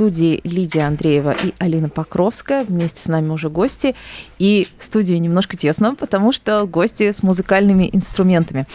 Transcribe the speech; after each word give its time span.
студии 0.00 0.40
Лидия 0.44 0.86
Андреева 0.86 1.32
и 1.32 1.52
Алина 1.58 1.90
Покровская. 1.90 2.64
Вместе 2.64 3.02
с 3.02 3.06
нами 3.06 3.28
уже 3.28 3.50
гости. 3.50 3.94
И 4.38 4.66
в 4.78 4.84
студии 4.86 5.12
немножко 5.12 5.58
тесно, 5.58 5.94
потому 5.94 6.32
что 6.32 6.64
гости 6.64 7.12
с 7.12 7.22
музыкальными 7.22 7.90
инструментами. 7.92 8.66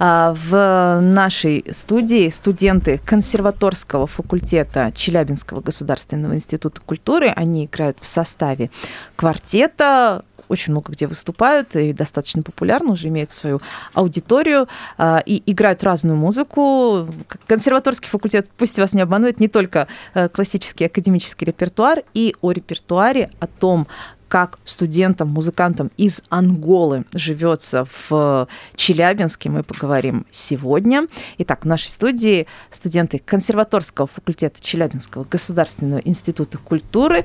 А, 0.00 0.34
В 0.36 1.00
нашей 1.00 1.64
студии 1.70 2.30
студенты 2.30 3.00
консерваторского 3.06 4.08
факультета 4.08 4.92
Челябинского 4.92 5.60
государственного 5.60 6.34
института 6.34 6.80
культуры. 6.80 7.28
Они 7.28 7.66
играют 7.66 7.98
в 8.00 8.06
составе 8.06 8.68
квартета, 9.14 10.24
очень 10.48 10.72
много 10.72 10.92
где 10.92 11.06
выступают 11.06 11.74
и 11.76 11.92
достаточно 11.92 12.42
популярны, 12.42 12.92
уже 12.92 13.08
имеют 13.08 13.30
свою 13.30 13.60
аудиторию 13.94 14.68
а, 14.98 15.22
и 15.24 15.42
играют 15.50 15.82
разную 15.82 16.16
музыку. 16.16 17.08
Консерваторский 17.46 18.08
факультет, 18.08 18.48
пусть 18.56 18.78
вас 18.78 18.92
не 18.92 19.02
обманывает, 19.02 19.40
не 19.40 19.48
только 19.48 19.88
э, 20.14 20.28
классический 20.28 20.86
академический 20.86 21.46
репертуар, 21.46 22.02
и 22.14 22.34
о 22.40 22.52
репертуаре, 22.52 23.30
о 23.40 23.46
том, 23.46 23.86
как 24.32 24.58
студентам, 24.64 25.28
музыкантам 25.28 25.90
из 25.98 26.22
Анголы 26.30 27.04
живется 27.12 27.86
в 28.08 28.48
Челябинске, 28.76 29.50
мы 29.50 29.62
поговорим 29.62 30.24
сегодня. 30.30 31.06
Итак, 31.36 31.64
в 31.64 31.66
нашей 31.66 31.88
студии 31.88 32.46
студенты 32.70 33.18
консерваторского 33.18 34.06
факультета 34.06 34.58
Челябинского 34.62 35.24
государственного 35.24 35.98
института 35.98 36.56
культуры 36.56 37.24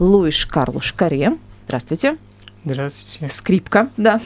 Луиш 0.00 0.46
Карлуш 0.46 0.92
Каре. 0.94 1.38
Здравствуйте. 1.66 2.18
Здравствуйте. 2.64 3.32
Скрипка, 3.32 3.88
да. 3.96 4.20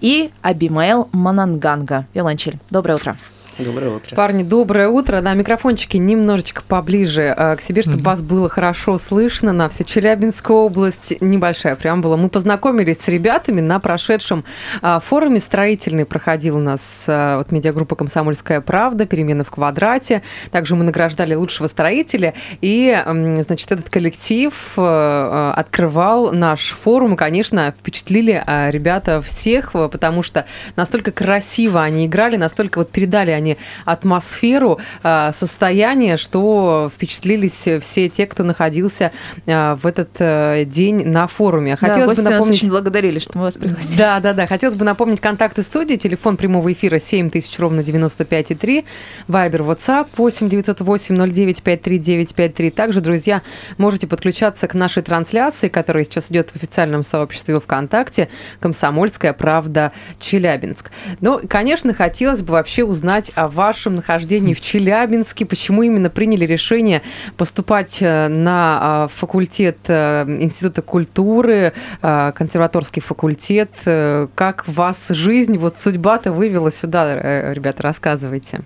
И 0.00 0.30
Абимаэл 0.42 1.08
Мананганга, 1.12 2.06
виолончель. 2.14 2.58
Доброе 2.70 2.94
утро. 2.94 3.16
Доброе 3.58 3.96
утро. 3.96 4.16
Парни, 4.16 4.42
доброе 4.42 4.88
утро. 4.88 5.20
Да, 5.20 5.32
микрофончики 5.34 5.96
немножечко 5.96 6.62
поближе 6.66 7.34
э, 7.36 7.56
к 7.56 7.60
себе, 7.60 7.82
чтобы 7.82 7.98
Мгм. 7.98 8.04
вас 8.04 8.20
было 8.20 8.48
хорошо 8.48 8.98
слышно 8.98 9.52
на 9.52 9.68
всю 9.68 9.84
Челябинскую 9.84 10.58
область. 10.58 11.14
Небольшая 11.20 11.76
преамбула. 11.76 12.16
Мы 12.16 12.28
познакомились 12.28 12.98
с 13.00 13.06
ребятами 13.08 13.60
на 13.60 13.78
прошедшем 13.78 14.44
а, 14.82 14.98
форуме 14.98 15.38
строительный. 15.38 16.04
Проходил 16.04 16.56
у 16.56 16.60
нас 16.60 17.04
а, 17.06 17.38
вот 17.38 17.52
медиагруппа 17.52 17.94
«Комсомольская 17.94 18.60
правда», 18.60 19.06
«Перемены 19.06 19.44
в 19.44 19.50
квадрате». 19.50 20.22
Также 20.50 20.74
мы 20.74 20.84
награждали 20.84 21.34
лучшего 21.34 21.68
строителя. 21.68 22.34
И, 22.60 22.96
значит, 23.06 23.70
этот 23.70 23.88
коллектив 23.88 24.52
э, 24.76 24.80
э, 24.80 25.52
открывал 25.56 26.32
наш 26.32 26.70
форум. 26.82 27.14
И, 27.14 27.16
конечно, 27.16 27.72
впечатлили 27.78 28.42
ребята 28.70 29.22
всех, 29.22 29.70
э, 29.74 29.88
потому 29.90 30.22
что 30.24 30.46
настолько 30.74 31.12
красиво 31.12 31.82
они 31.82 32.06
играли, 32.06 32.36
настолько 32.36 32.78
вот 32.78 32.90
передали 32.90 33.30
они 33.30 33.43
атмосферу, 33.84 34.78
а, 35.02 35.32
состояние, 35.32 36.16
что 36.16 36.90
впечатлились 36.94 37.68
все 37.82 38.08
те, 38.08 38.26
кто 38.26 38.42
находился 38.42 39.12
а, 39.46 39.76
в 39.76 39.86
этот 39.86 40.10
э, 40.18 40.64
день 40.66 41.06
на 41.06 41.26
форуме. 41.26 41.76
да, 41.80 41.88
Хотелось 41.88 42.08
гости 42.08 42.20
бы 42.20 42.24
нас 42.24 42.32
напомнить... 42.32 42.58
очень 42.58 42.70
благодарили, 42.70 43.18
что 43.18 43.38
мы 43.38 43.44
вас 43.44 43.56
пригласили. 43.56 43.96
Да, 43.96 44.20
да, 44.20 44.32
да. 44.32 44.46
Хотелось 44.46 44.76
бы 44.76 44.84
напомнить 44.84 45.20
контакты 45.20 45.62
студии. 45.62 45.96
Телефон 45.96 46.36
прямого 46.36 46.72
эфира 46.72 46.98
7000 46.98 47.58
ровно 47.58 47.80
95,3. 47.80 48.84
Вайбер, 49.28 49.62
WhatsApp 49.62 50.08
8 50.16 50.48
908 50.48 51.16
09 51.16 51.62
53 51.62 51.98
953. 51.98 52.70
Также, 52.70 53.00
друзья, 53.00 53.42
можете 53.78 54.06
подключаться 54.06 54.68
к 54.68 54.74
нашей 54.74 55.02
трансляции, 55.02 55.68
которая 55.68 56.04
сейчас 56.04 56.30
идет 56.30 56.50
в 56.50 56.56
официальном 56.56 57.04
сообществе 57.04 57.58
ВКонтакте 57.60 58.28
«Комсомольская 58.60 59.32
правда 59.32 59.92
Челябинск». 60.20 60.90
Ну, 61.20 61.40
конечно, 61.48 61.94
хотелось 61.94 62.42
бы 62.42 62.52
вообще 62.52 62.84
узнать 62.84 63.30
о 63.34 63.48
вашем 63.48 63.96
нахождении 63.96 64.54
в 64.54 64.60
Челябинске, 64.60 65.46
почему 65.46 65.82
именно 65.82 66.10
приняли 66.10 66.46
решение 66.46 67.02
поступать 67.36 67.98
э, 68.00 68.28
на 68.28 68.78
а, 68.80 69.08
факультет 69.08 69.78
э, 69.88 70.24
Института 70.40 70.82
культуры, 70.82 71.72
а, 72.02 72.32
консерваторский 72.32 73.02
факультет. 73.02 73.70
Э, 73.86 74.28
Как 74.34 74.66
вас 74.68 75.08
жизнь, 75.08 75.58
вот 75.58 75.78
судьба-то 75.78 76.32
вывела 76.32 76.70
сюда, 76.70 77.16
э, 77.16 77.54
ребята, 77.54 77.82
рассказывайте. 77.82 78.60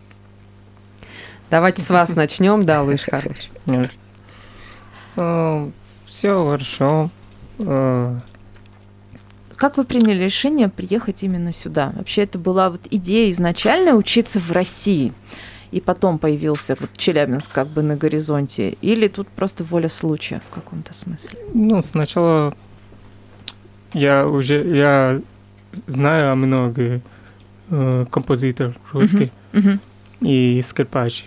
Давайте 1.50 1.83
с 1.83 1.91
вас 1.91 2.11
начнем, 2.17 2.65
да, 2.65 2.83
Луиш 2.83 3.05
Карлович. 3.05 3.50
Все 6.06 6.45
хорошо. 6.45 7.11
Как 9.59 9.77
вы 9.77 9.83
приняли 9.83 10.23
решение 10.23 10.69
приехать 10.69 11.25
именно 11.25 11.53
сюда? 11.53 11.93
Вообще 11.97 12.23
это 12.23 12.39
была 12.39 12.71
вот 12.71 12.83
идея 12.93 13.29
изначально 13.33 13.95
учиться 13.97 14.39
в 14.39 14.53
России, 14.53 15.13
и 15.73 15.81
потом 15.81 16.19
появился 16.19 16.77
вот 16.79 16.91
Челябинск 16.97 17.51
как 17.51 17.67
бы 17.67 17.83
на 17.83 17.97
горизонте, 17.97 18.77
или 18.81 19.09
тут 19.09 19.27
просто 19.27 19.65
воля 19.65 19.89
случая 19.89 20.41
в 20.49 20.55
каком-то 20.55 20.95
смысле? 20.95 21.37
Ну, 21.55 21.83
сначала 21.83 22.55
я 23.95 24.29
уже 24.29 24.63
я 24.63 25.21
знаю 25.89 26.37
много 26.37 27.01
э, 27.71 28.07
композиторов 28.11 28.77
русских 28.93 29.31
Мгм, 29.53 29.81
и 30.21 30.63
скрипач. 30.65 31.25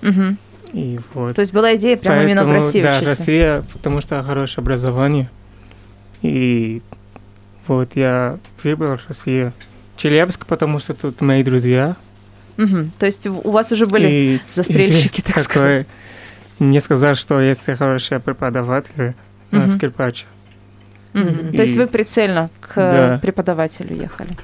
мгм. 0.00 0.38
И 0.72 0.98
вот. 1.12 1.34
То 1.34 1.42
есть 1.42 1.52
была 1.52 1.76
идея 1.76 1.98
прямо 1.98 2.22
именно 2.22 2.44
в 2.44 2.46
Поэтому, 2.46 2.64
России 2.64 2.82
да, 2.82 2.90
учиться? 2.90 3.04
Россия, 3.04 3.64
потому 3.74 4.00
что 4.00 4.22
хорошее 4.22 4.62
образование. 4.62 5.30
И 6.22 6.82
вот 7.68 7.90
я 7.94 8.38
выбрал 8.64 8.98
Россию. 9.06 9.52
Челябинск, 9.96 10.46
потому 10.46 10.78
что 10.80 10.94
тут 10.94 11.20
мои 11.20 11.42
друзья. 11.42 11.96
Мгм. 12.56 12.92
То 12.98 13.06
есть 13.06 13.26
у 13.26 13.50
вас 13.50 13.70
уже 13.72 13.86
были 13.86 14.08
И- 14.08 14.40
застрельщики, 14.50 15.20
и 15.20 15.22
так 15.22 15.34
такой- 15.36 15.44
сказать. 15.44 15.86
Не 16.58 16.80
сказать, 16.80 17.16
что 17.16 17.40
есть 17.40 17.66
хорошие 17.76 18.18
преподаватели, 18.20 19.14
Мгм. 19.52 19.64
а 19.64 19.68
скрипач. 19.68 20.24
Мгм. 21.12 21.50
И- 21.50 21.56
То 21.56 21.62
есть 21.62 21.76
вы 21.76 21.86
прицельно 21.86 22.50
к 22.60 22.74
Да. 22.74 23.18
преподавателю 23.22 23.94
ехали? 23.96 24.36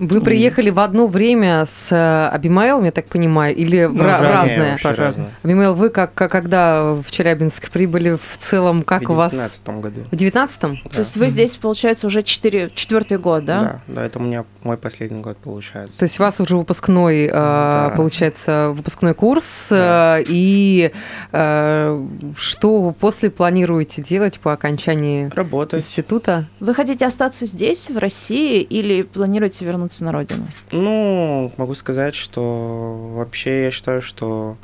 Вы 0.00 0.20
приехали 0.22 0.70
в 0.70 0.78
одно 0.80 1.06
время 1.06 1.66
с 1.66 1.92
э, 1.92 2.28
Абимаэлом, 2.34 2.84
я 2.84 2.90
так 2.90 3.06
понимаю, 3.06 3.54
или 3.54 3.84
в 3.84 3.92
Ну, 3.92 4.02
разные. 4.02 4.78
разное? 4.82 4.96
разные. 4.96 5.30
Абимаэл, 5.42 5.74
вы 5.74 5.90
как, 5.90 6.14
как- 6.14 6.32
когда 6.32 6.94
в 6.94 7.10
Челябинск 7.10 7.70
прибыли 7.70 8.16
в 8.16 8.38
целом, 8.42 8.82
как 8.82 9.08
В 9.08 9.12
у 9.12 9.14
вас? 9.14 9.30
19 9.32 9.80
году. 9.80 10.00
В 10.10 10.16
девятнадцатом? 10.16 10.78
То 10.90 11.00
есть 11.00 11.16
вы 11.18 11.28
здесь, 11.28 11.56
получается, 11.56 12.06
уже 12.06 12.22
четыре, 12.22 12.70
четвертый 12.74 13.18
год, 13.18 13.44
да? 13.44 13.60
Да, 13.60 13.80
да, 13.94 14.04
это 14.06 14.18
у 14.18 14.22
меня 14.22 14.44
мой 14.62 14.78
последний 14.78 15.20
год 15.20 15.36
получается. 15.36 15.98
То 15.98 16.04
есть 16.04 16.18
у 16.18 16.22
вас 16.22 16.40
уже 16.40 16.56
выпускной, 16.56 17.26
э, 17.26 17.30
Да. 17.30 17.92
получается, 17.94 18.70
выпускной 18.74 19.12
курс, 19.14 19.66
Да. 19.68 20.18
э, 20.20 20.24
и 20.28 20.92
э, 21.32 22.06
что 22.38 22.80
вы 22.82 22.92
после 22.94 23.30
планируете 23.30 24.00
делать 24.02 24.40
по 24.40 24.52
окончании 24.54 25.30
Работать. 25.34 25.84
института? 25.84 26.48
Вы 26.58 26.72
хотите 26.74 27.04
остаться 27.04 27.44
здесь, 27.44 27.90
в 27.90 27.98
России, 27.98 28.62
или 28.62 29.02
планируете 29.02 29.64
вернуться 29.66 29.89
на 29.98 30.12
родину? 30.12 30.46
Ну, 30.70 31.52
могу 31.56 31.74
сказать, 31.74 32.14
что 32.14 33.12
вообще 33.14 33.64
я 33.64 33.70
считаю, 33.70 34.02
что 34.02 34.56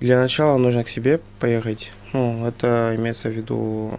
для 0.00 0.20
начала 0.20 0.56
нужно 0.56 0.84
к 0.84 0.88
себе 0.88 1.20
поехать. 1.38 1.92
Ну, 2.12 2.46
это 2.46 2.94
имеется 2.96 3.28
в 3.28 3.32
виду, 3.32 3.92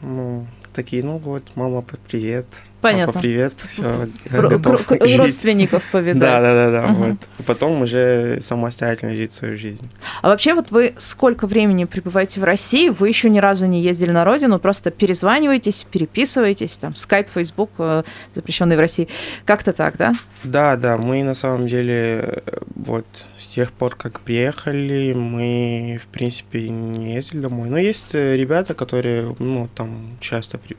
ну, 0.00 0.46
такие, 0.74 1.04
ну 1.04 1.18
вот, 1.18 1.44
мама, 1.54 1.84
привет. 2.08 2.46
Понятно. 2.82 3.12
Папа, 3.12 3.20
привет. 3.20 3.54
Все, 3.58 4.08
готов 4.30 4.86
жить. 5.00 5.16
Родственников 5.18 5.82
повидать. 5.90 6.18
Да, 6.20 6.40
да, 6.40 6.70
да, 6.70 6.82
да. 6.82 6.92
Вот. 6.92 7.16
И 7.38 7.42
потом 7.42 7.82
уже 7.82 8.40
самостоятельно 8.42 9.14
жить 9.14 9.32
свою 9.32 9.56
жизнь. 9.56 9.88
А 10.20 10.28
вообще 10.28 10.52
вот 10.54 10.72
вы 10.72 10.92
сколько 10.98 11.46
времени 11.46 11.84
пребываете 11.84 12.40
в 12.40 12.44
России? 12.44 12.88
Вы 12.88 13.08
еще 13.08 13.30
ни 13.30 13.38
разу 13.38 13.66
не 13.66 13.80
ездили 13.80 14.10
на 14.10 14.24
родину, 14.24 14.58
просто 14.58 14.90
перезваниваетесь, 14.90 15.86
переписываетесь, 15.90 16.76
там, 16.76 16.96
скайп, 16.96 17.28
фейсбук, 17.32 17.70
э, 17.78 18.02
запрещенный 18.34 18.76
в 18.76 18.80
России. 18.80 19.08
Как-то 19.44 19.72
так, 19.72 19.96
да? 19.96 20.12
Да, 20.42 20.76
да, 20.76 20.96
мы 20.96 21.22
на 21.22 21.34
самом 21.34 21.68
деле 21.68 22.42
э, 22.44 22.58
вот 22.74 23.06
с 23.38 23.46
тех 23.46 23.70
пор, 23.72 23.94
как 23.94 24.20
приехали, 24.20 25.12
мы, 25.14 26.00
в 26.02 26.06
принципе, 26.08 26.68
не 26.68 27.14
ездили 27.14 27.40
домой. 27.42 27.68
Но 27.70 27.78
есть 27.78 28.14
э, 28.14 28.34
ребята, 28.34 28.74
которые, 28.74 29.36
ну, 29.38 29.68
там 29.72 30.16
часто 30.20 30.58
при- 30.58 30.76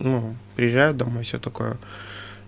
ну, 0.00 0.34
приезжают 0.56 0.96
домой, 0.96 1.22
все 1.22 1.38
такое. 1.38 1.76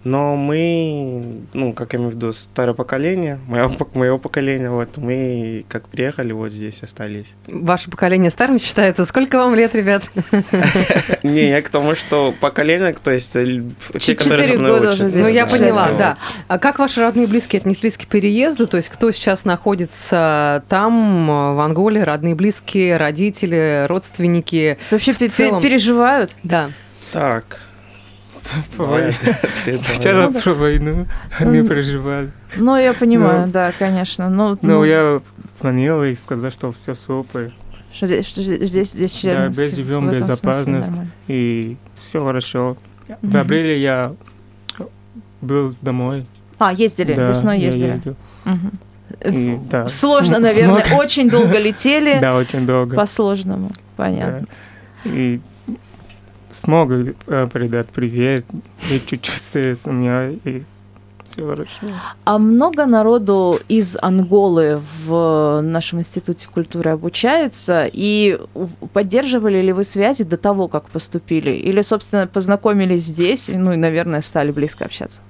Но 0.04 0.34
мы, 0.34 1.43
ну, 1.52 1.72
как 1.72 1.93
я 1.93 1.99
имею 2.00 2.12
в 2.12 2.16
виду, 2.16 2.32
старое 2.32 2.75
поколение, 2.75 3.38
моего, 3.46 3.72
моего 3.94 4.19
поколения, 4.19 4.69
вот, 4.69 4.96
мы 4.96 5.64
как 5.69 5.88
приехали, 5.88 6.32
вот 6.32 6.50
здесь 6.50 6.82
остались. 6.82 7.34
Ваше 7.46 7.88
поколение 7.88 8.32
старым 8.32 8.58
считается. 8.58 9.06
Сколько 9.06 9.38
вам 9.38 9.54
лет, 9.54 9.76
ребят? 9.76 10.02
Не, 11.22 11.50
я 11.50 11.62
к 11.62 11.69
тому, 11.69 11.94
что 11.94 12.34
поколение, 12.40 12.96
то 13.00 13.12
есть 13.12 13.37
э, 13.37 13.62
те, 14.00 14.16
которые 14.16 14.46
со 14.46 14.55
мной 14.55 14.88
учатся. 14.88 15.20
Ну, 15.20 15.28
я 15.28 15.46
поняла, 15.46 15.88
да. 15.96 16.19
А 16.48 16.58
как 16.58 16.81
ваши 16.81 17.00
родные 17.00 17.26
и 17.26 17.28
близкие 17.28 17.60
отнеслись 17.60 17.96
к 17.96 18.06
переезду? 18.06 18.66
То 18.66 18.78
есть 18.78 18.88
кто 18.88 19.12
сейчас 19.12 19.44
находится 19.44 20.64
там, 20.69 21.28
в 21.28 21.60
Анголе, 21.60 22.02
родные 22.02 22.32
и 22.32 22.37
близкие, 22.37 22.96
родители, 22.96 23.87
родственники? 23.88 24.78
Вообще 24.90 25.14
переживают? 25.14 26.34
Да. 26.43 26.70
Так. 27.12 27.61
По 28.76 28.85
войне. 28.85 29.12
Сначала 29.85 30.31
Ну 30.31 30.41
про 30.41 30.55
войну 30.55 31.06
не 31.41 31.59
М. 31.59 31.69
переживали. 31.69 32.32
Ну, 32.56 32.76
я 32.76 32.93
понимаю, 32.93 33.47
Ну. 33.47 33.53
да, 33.53 33.73
конечно. 33.79 34.29
Ну, 34.29 34.50
Но 34.50 34.59
ну, 34.62 34.85
я 34.85 35.20
звонил 35.59 36.03
и 36.03 36.14
сказал, 36.14 36.50
что 36.50 36.73
все 36.73 36.94
супер. 36.94 37.53
что 37.93 38.06
здесь, 38.06 38.26
что 38.26 38.43
здесь, 38.43 38.93
здесь 38.93 39.20
Да, 39.23 39.50
мы 39.56 39.69
живем 39.69 40.11
безопасность. 40.11 40.93
И 41.29 41.76
все 42.09 42.20
хорошо. 42.20 42.76
В 43.20 43.37
апреле 43.37 43.81
я 43.81 44.15
был 45.41 45.75
домой. 45.82 46.26
А, 46.58 46.73
ездили, 46.73 47.15
Да, 47.15 47.29
весной 47.29 47.58
я 47.58 47.67
ездили. 47.67 47.91
ездил. 47.91 48.17
Мгм. 48.44 48.73
И, 49.25 49.58
да. 49.70 49.88
Сложно, 49.88 50.38
наверное. 50.41 50.85
много. 50.85 50.94
Очень 51.03 51.29
долго 51.29 51.58
летели. 51.58 52.19
Да, 52.20 52.37
очень 52.37 52.67
долго. 52.67 52.97
По-сложному. 52.97 53.70
Понятно. 53.97 54.47
Да. 55.05 55.11
И 55.11 55.41
смогу 56.52 57.14
э, 57.26 57.49
передать 57.52 57.88
привет 57.88 58.44
и 58.90 59.00
чуть-чуть 59.04 59.43
с 59.43 59.52
семьей, 59.84 60.40
и 60.44 60.62
все 61.32 61.46
хорошо. 61.46 61.87
А 62.25 62.38
много 62.38 62.87
народу 62.87 63.58
из 63.69 63.96
Анголы 64.00 64.81
в 65.04 65.60
нашем 65.62 66.00
институте 66.00 66.46
культуры 66.49 66.90
обучается? 66.90 67.88
И 67.90 68.38
поддерживали 68.93 69.62
ли 69.62 69.72
вы 69.72 69.84
связи 69.84 70.25
до 70.25 70.37
того, 70.37 70.69
как 70.69 70.84
поступили? 70.90 71.50
Или, 71.52 71.82
собственно, 71.82 72.26
познакомились 72.26 73.05
здесь, 73.05 73.48
и, 73.48 73.56
ну 73.56 73.72
и, 73.72 73.76
наверное, 73.76 74.20
стали 74.20 74.50
близко 74.50 74.84
общаться? 74.84 75.20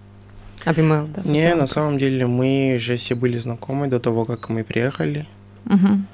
Абимейл, 0.65 1.09
да. 1.15 1.23
Не, 1.25 1.49
на 1.49 1.51
вопрос. 1.51 1.71
самом 1.71 1.99
деле 1.99 2.27
мы 2.27 2.79
же 2.81 2.97
все 2.97 3.15
были 3.15 3.39
знакомы 3.39 3.89
до 3.89 3.99
того, 3.99 4.25
как 4.25 4.49
мы 4.49 4.63
приехали. 4.65 5.27
Мгм. 5.65 6.07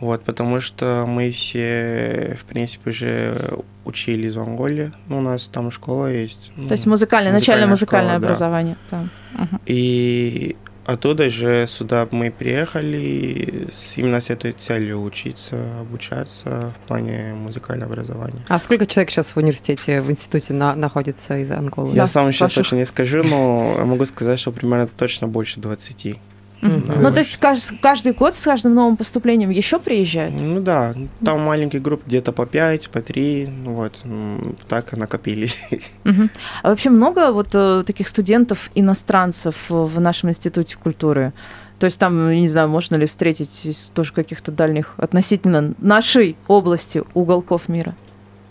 Вот, 0.00 0.24
потому 0.24 0.60
что 0.60 1.04
мы 1.06 1.30
все, 1.30 2.36
в 2.40 2.44
принципе, 2.44 2.90
уже 2.90 3.36
учились 3.84 4.34
в 4.34 4.40
Анголе. 4.40 4.92
Ну, 5.08 5.18
у 5.18 5.20
нас 5.20 5.46
там 5.52 5.70
школа 5.70 6.10
есть. 6.10 6.52
ну, 6.56 6.68
То 6.68 6.72
есть 6.72 6.86
музыкальное, 6.86 7.32
начальное 7.32 7.66
музыкальное 7.66 8.12
школа, 8.12 8.20
да. 8.20 8.26
образование. 8.26 8.76
там. 8.88 9.10
Мгм. 9.34 9.60
И 9.66 10.56
оттуда 10.86 11.28
же 11.30 11.66
сюда 11.68 12.08
мы 12.10 12.30
приехали 12.30 13.68
с, 13.72 13.96
именно 13.98 14.20
с 14.20 14.30
этой 14.30 14.52
целью 14.52 15.02
учиться, 15.02 15.56
обучаться 15.80 16.72
в 16.84 16.88
плане 16.88 17.34
музыкального 17.34 17.92
образования. 17.92 18.40
А 18.48 18.58
сколько 18.58 18.86
человек 18.86 19.10
сейчас 19.10 19.32
в 19.32 19.36
университете, 19.36 20.00
в 20.00 20.10
институте 20.10 20.54
на- 20.54 20.74
находится 20.74 21.36
из 21.38 21.50
Анголы? 21.50 21.90
Я 21.94 22.02
Да, 22.02 22.06
сам 22.06 22.32
сейчас 22.32 22.40
ваших- 22.50 22.54
точно 22.56 22.76
не 22.76 22.86
скажу, 22.86 23.22
но 23.22 23.84
могу 23.84 24.06
сказать, 24.06 24.40
что 24.40 24.50
примерно 24.52 24.86
точно 24.86 25.28
больше 25.28 25.60
20. 25.60 26.18
Да. 26.62 26.94
Ну, 27.00 27.10
то 27.12 27.20
есть 27.20 27.38
кажд- 27.40 27.78
каждый 27.80 28.12
год 28.12 28.34
с 28.34 28.42
каждым 28.44 28.74
новым 28.74 28.96
поступлением 28.96 29.50
еще 29.50 29.78
приезжают? 29.78 30.34
Ну 30.38 30.60
да, 30.60 30.94
там 31.24 31.40
маленькие 31.40 31.80
группы, 31.80 32.02
где-то 32.06 32.32
по 32.32 32.44
5, 32.44 32.90
по 32.90 33.00
3, 33.00 33.48
вот, 33.64 34.00
м, 34.04 34.56
так 34.68 34.92
и 34.92 34.96
накопились. 34.96 35.58
Мгм. 36.04 36.30
А 36.62 36.68
вообще 36.68 36.90
много 36.90 37.32
вот 37.32 37.48
э, 37.54 37.82
таких 37.86 38.08
студентов 38.08 38.70
иностранцев 38.74 39.56
в 39.68 39.98
нашем 40.00 40.28
институте 40.30 40.76
культуры? 40.76 41.32
То 41.78 41.86
есть 41.86 41.98
там, 41.98 42.30
не 42.30 42.48
знаю, 42.48 42.68
можно 42.68 42.96
ли 42.96 43.06
встретить 43.06 43.90
тоже 43.94 44.12
каких-то 44.12 44.52
дальних 44.52 44.94
относительно 44.98 45.72
нашей 45.78 46.36
области 46.46 47.02
уголков 47.14 47.68
мира? 47.70 47.94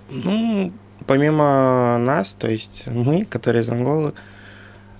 Ну, 0.10 0.72
помимо 1.06 2.00
нас, 2.00 2.32
то 2.40 2.48
есть 2.50 2.86
мы, 2.88 3.26
которые 3.26 3.62
из 3.62 3.70
Анголы, 3.70 4.14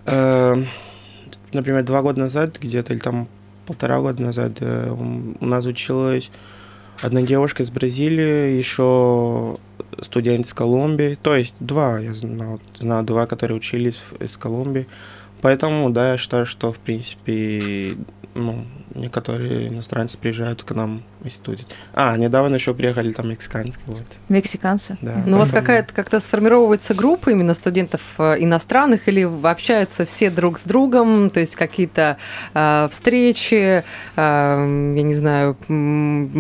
э, 0.06 0.64
например, 1.54 1.84
два 1.84 2.02
года 2.02 2.20
назад, 2.20 2.58
где-то 2.60 2.94
или 2.94 3.00
там 3.00 3.28
полтора 3.66 4.00
года 4.00 4.22
назад, 4.22 4.54
э, 4.60 4.92
у 4.92 5.46
нас 5.46 5.66
училась 5.66 6.32
одна 7.02 7.22
девушка 7.22 7.64
из 7.64 7.70
Бразилии, 7.70 8.58
еще 8.58 9.58
студент 10.02 10.46
из 10.46 10.54
Колумбии, 10.54 11.18
то 11.22 11.36
есть 11.36 11.56
два, 11.60 12.00
я 12.00 12.14
знал, 12.14 12.60
знаю 12.80 13.04
два, 13.04 13.26
которые 13.26 13.58
учились 13.58 14.02
из 14.20 14.38
Колумбии. 14.38 14.88
Поэтому, 15.42 15.90
да, 15.90 16.12
я 16.12 16.18
считаю, 16.18 16.46
что, 16.46 16.74
в 16.74 16.80
принципе, 16.80 17.94
ну, 18.34 18.66
некоторые 18.96 19.68
иностранцы 19.68 20.18
приезжают 20.18 20.64
к 20.64 20.72
нам 20.72 21.04
в 21.22 21.26
институте. 21.26 21.66
А, 21.94 22.16
недавно 22.18 22.56
еще 22.56 22.74
приехали 22.74 23.12
там 23.12 23.30
мексиканские, 23.30 23.86
вот. 23.88 24.04
Мексиканцы? 24.30 24.98
Да. 25.02 25.24
Ну, 25.26 25.38
у 25.38 25.40
вас 25.40 25.52
какая-то 25.52 25.94
как-то 25.94 26.20
сформировывается 26.20 26.94
группа 26.94 27.30
именно 27.30 27.54
студентов 27.54 28.02
э, 28.18 28.36
иностранных 28.40 29.08
или 29.08 29.28
общаются 29.44 30.06
все 30.06 30.30
друг 30.30 30.60
с 30.60 30.64
другом, 30.64 31.30
то 31.30 31.40
есть 31.40 31.56
какие-то 31.56 32.18
э, 32.54 32.88
встречи, 32.92 33.84
э, 33.84 33.84
я 34.16 35.04
не 35.04 35.16
знаю, 35.16 35.56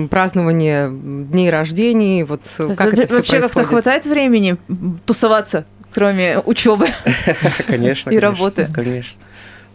празднование 0.09 0.89
дней 0.91 1.49
рождений, 1.49 2.23
вот 2.23 2.41
как 2.57 2.93
это 2.93 3.07
все 3.07 3.15
Вообще 3.15 3.39
как-то 3.41 3.63
хватает 3.63 4.05
времени 4.05 4.57
тусоваться, 5.05 5.65
кроме 5.93 6.39
учебы? 6.39 6.87
Конечно. 7.67 8.09
И 8.09 8.19
конечно, 8.19 8.21
работы. 8.21 8.69
Конечно. 8.73 9.19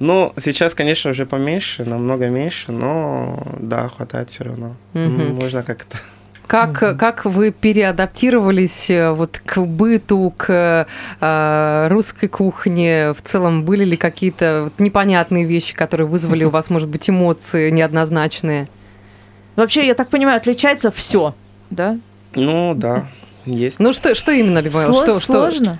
Ну, 0.00 0.32
сейчас, 0.38 0.75
конечно, 0.75 1.11
уже 1.12 1.25
поменьше, 1.26 1.85
намного 1.85 2.29
меньше, 2.29 2.73
но 2.73 3.43
да, 3.61 3.88
хватает 3.88 4.31
все 4.31 4.44
равно. 4.44 4.75
М, 4.94 5.35
Можно 5.37 5.62
как-то. 5.62 5.99
Как, 6.46 6.99
как 6.99 7.25
вы 7.25 7.52
переадаптировались 7.52 8.91
э, 8.91 9.12
вот 9.12 9.41
к 9.46 9.58
быту, 9.64 10.32
к 10.37 10.87
э, 11.20 11.88
русской 11.88 12.26
кухне? 12.29 13.14
В 13.14 13.23
целом 13.26 13.64
были 13.64 13.85
ли 13.85 13.96
какие-то 13.96 14.64
вот 14.64 14.79
непонятные 14.79 15.44
вещи, 15.46 15.75
которые 15.75 16.06
вызвали 16.06 16.44
у 16.44 16.50
вас, 16.50 16.69
может 16.69 16.88
быть, 16.90 17.08
эмоции 17.08 17.70
неоднозначные? 17.70 18.69
Вообще, 19.56 19.87
я 19.87 19.94
так 19.94 20.11
понимаю, 20.11 20.37
отличается 20.37 20.90
все, 20.90 21.35
да? 21.70 21.99
Ну, 22.35 22.75
да, 22.75 23.06
есть. 23.47 23.79
Ну 23.81 23.93
что, 23.94 24.14
что 24.14 24.31
именно, 24.32 24.61
Бибайл? 24.61 24.90
Сло- 24.90 25.02
Что, 25.05 25.20
что? 25.20 25.32
Сложно. 25.32 25.79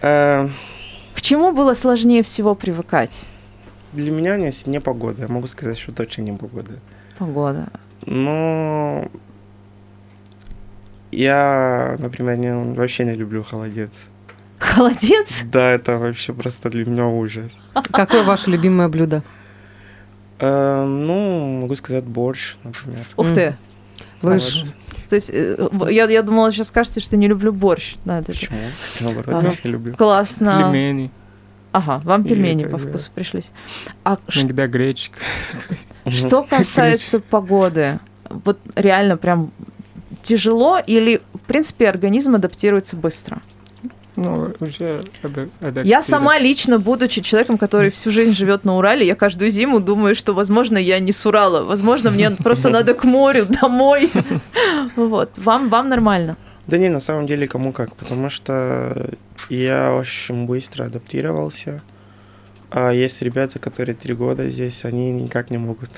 Э, 0.00 0.48
К 0.48 0.50
чему 1.26 1.52
было 1.52 1.74
сложнее 1.74 2.22
всего 2.22 2.54
привыкать? 2.54 3.26
Для 3.92 4.12
меня 4.12 4.36
не, 4.36 4.52
не 4.70 4.80
погода. 4.80 5.22
Я 5.22 5.28
могу 5.28 5.48
сказать, 5.48 5.76
что 5.76 5.92
точно 5.92 6.22
не 6.22 6.32
погода. 6.32 6.70
Погода. 7.18 7.66
Но 8.06 9.08
я, 11.10 11.96
например, 11.98 12.36
не, 12.36 12.74
вообще 12.74 13.04
не 13.04 13.14
люблю 13.14 13.42
холодец. 13.42 13.90
Холодец? 14.58 15.42
Да, 15.44 15.70
это 15.70 15.98
вообще 15.98 16.32
просто 16.32 16.70
для 16.70 16.84
меня 16.84 17.06
ужас. 17.08 17.50
Какое 17.90 18.22
ваше 18.22 18.50
любимое 18.50 18.88
блюдо? 18.88 19.24
Э, 20.38 20.84
ну, 20.84 21.62
могу 21.62 21.74
сказать 21.74 22.04
борщ, 22.04 22.56
например. 22.62 23.04
Ух 23.16 23.34
ты. 23.34 23.56
Вы 24.22 24.38
ж- 24.38 24.64
То 25.08 25.14
есть 25.14 25.30
э, 25.32 25.56
я, 25.90 26.04
я 26.08 26.22
думала, 26.22 26.50
сейчас 26.52 26.68
скажете, 26.68 27.00
что 27.00 27.16
не 27.16 27.28
люблю 27.28 27.52
борщ. 27.52 27.96
Да, 28.04 28.18
это 28.20 28.32
же 28.32 28.40
Почему? 28.40 28.58
Наоборот, 29.00 29.34
Ага. 29.34 29.48
очень 29.48 29.70
люблю. 29.70 29.94
классно. 29.96 30.58
Пельмени, 30.64 31.10
Ага, 31.72 32.00
вам 32.04 32.24
пельмени 32.24 32.64
по 32.64 32.78
да. 32.78 32.88
вкусу 32.88 33.10
пришлись. 33.14 33.50
А 34.04 34.16
ш- 34.28 34.40
иногда 34.40 34.66
гречка. 34.66 35.18
что 36.08 36.42
касается 36.42 37.20
погоды, 37.20 37.98
вот 38.30 38.58
реально 38.74 39.16
прям 39.16 39.52
тяжело 40.22 40.78
или, 40.78 41.20
в 41.34 41.40
принципе, 41.40 41.88
организм 41.88 42.34
адаптируется 42.34 42.96
быстро? 42.96 43.40
Ну, 44.16 44.54
уже 44.60 45.00
Я 45.84 46.02
сама 46.02 46.38
лично, 46.38 46.78
будучи 46.78 47.20
человеком, 47.20 47.58
который 47.58 47.90
всю 47.90 48.10
жизнь 48.10 48.32
живет 48.32 48.64
на 48.64 48.76
Урале, 48.76 49.06
я 49.06 49.14
каждую 49.14 49.50
зиму 49.50 49.80
думаю, 49.80 50.14
что, 50.14 50.32
возможно, 50.32 50.78
я 50.78 50.98
не 51.00 51.12
с 51.12 51.26
Урала, 51.26 51.64
возможно, 51.64 52.10
мне 52.10 52.30
просто 52.30 52.70
надо 52.70 52.94
к 52.94 53.04
морю, 53.04 53.46
домой. 53.46 54.10
Вот, 54.96 55.30
вам, 55.36 55.68
вам 55.68 55.88
нормально. 55.88 56.36
Да 56.66 56.78
не, 56.78 56.88
на 56.88 57.00
самом 57.00 57.26
деле 57.26 57.46
кому 57.46 57.72
как, 57.72 57.94
потому 57.94 58.30
что 58.30 59.10
я 59.48 59.94
очень 59.94 60.46
быстро 60.46 60.84
адаптировался. 60.84 61.82
А 62.70 62.92
есть 62.92 63.22
ребята, 63.22 63.58
которые 63.58 63.94
три 63.94 64.14
года 64.14 64.48
здесь, 64.48 64.84
они 64.84 65.12
никак 65.12 65.50
не 65.50 65.58
могут. 65.58 65.90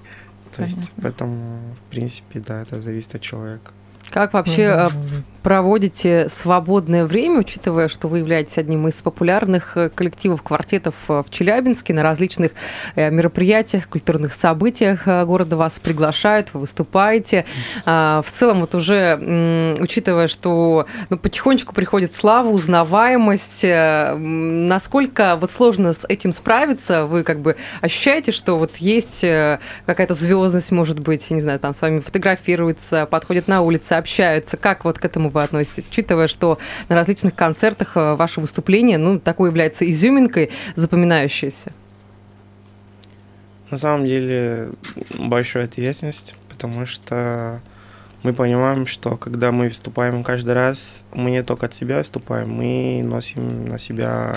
То 0.56 0.62
есть, 0.62 0.90
поэтому, 1.00 1.58
в 1.74 1.90
принципе, 1.90 2.40
да, 2.40 2.62
это 2.62 2.80
зависит 2.82 3.14
от 3.14 3.20
человека. 3.20 3.72
Как 4.10 4.32
вообще 4.32 4.62
э, 4.62 4.88
проводите 5.46 6.28
свободное 6.28 7.04
время, 7.04 7.38
учитывая, 7.38 7.86
что 7.86 8.08
вы 8.08 8.18
являетесь 8.18 8.58
одним 8.58 8.88
из 8.88 8.94
популярных 8.94 9.76
э, 9.76 9.90
коллективов, 9.90 10.42
квартетов 10.42 10.96
э, 11.06 11.22
в 11.24 11.30
Челябинске, 11.30 11.94
на 11.94 12.02
различных 12.02 12.50
э, 12.96 13.12
мероприятиях, 13.12 13.88
культурных 13.88 14.32
событиях 14.32 15.06
города 15.06 15.56
вас 15.56 15.78
приглашают, 15.78 16.52
вы 16.52 16.58
выступаете. 16.58 17.44
А, 17.84 18.22
в 18.26 18.32
целом, 18.32 18.58
вот 18.58 18.74
уже 18.74 19.76
учитывая, 19.78 20.26
что 20.26 20.86
ну, 21.10 21.16
потихонечку 21.16 21.76
приходит 21.76 22.12
слава, 22.16 22.48
узнаваемость, 22.48 23.64
насколько 23.64 25.36
вот 25.36 25.52
сложно 25.52 25.92
с 25.92 26.00
этим 26.08 26.32
справиться, 26.32 27.06
вы 27.06 27.22
как 27.22 27.38
бы 27.38 27.54
ощущаете, 27.80 28.32
что 28.32 28.58
вот 28.58 28.78
есть 28.78 29.20
какая-то 29.20 30.14
звездность, 30.14 30.72
может 30.72 30.98
быть, 30.98 31.30
не 31.30 31.40
знаю, 31.40 31.60
там 31.60 31.72
с 31.72 31.82
вами 31.82 32.00
фотографируются, 32.00 33.06
подходят 33.06 33.46
на 33.46 33.62
улице, 33.62 33.92
общаются. 33.92 34.56
Как 34.56 34.84
вот 34.84 34.98
к 34.98 35.04
этому 35.04 35.30
вы 35.36 35.42
относитесь, 35.42 35.88
учитывая, 35.88 36.28
что 36.28 36.58
на 36.88 36.96
различных 36.96 37.34
концертах 37.34 37.96
э, 37.96 38.14
ваше 38.14 38.40
выступление, 38.40 38.98
ну, 38.98 39.20
такое 39.20 39.50
является 39.50 39.88
изюминкой 39.88 40.50
запоминающейся? 40.74 41.72
На 43.70 43.76
самом 43.78 44.06
деле 44.06 44.70
большая 45.18 45.64
ответственность, 45.64 46.34
потому 46.48 46.86
что 46.86 47.60
мы 48.22 48.32
понимаем, 48.32 48.86
что 48.86 49.16
когда 49.16 49.52
мы 49.52 49.68
выступаем 49.68 50.24
каждый 50.24 50.54
раз, 50.54 51.04
мы 51.12 51.30
не 51.30 51.42
только 51.42 51.66
от 51.66 51.74
себя 51.74 51.98
выступаем, 51.98 52.50
мы 52.50 53.02
носим 53.04 53.68
на 53.68 53.78
себя 53.78 54.34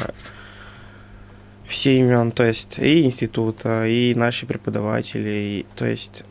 все 1.67 1.99
имен, 1.99 2.31
то 2.31 2.43
есть 2.43 2.79
и 2.79 3.03
института, 3.03 3.85
и 3.85 4.15
наши 4.15 4.45
преподаватели, 4.45 5.29
и, 5.29 5.65
то 5.75 5.85
есть 5.85 6.23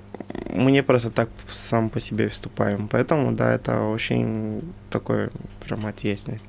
мы 0.54 0.70
не 0.70 0.82
просто 0.82 1.10
так 1.10 1.28
сам 1.50 1.90
по 1.90 2.00
себе 2.00 2.28
выступаем. 2.28 2.88
Поэтому, 2.88 3.32
да, 3.32 3.54
это 3.54 3.84
очень 3.84 4.62
такой 4.90 5.30
прям 5.64 5.86
ответственность. 5.86 6.44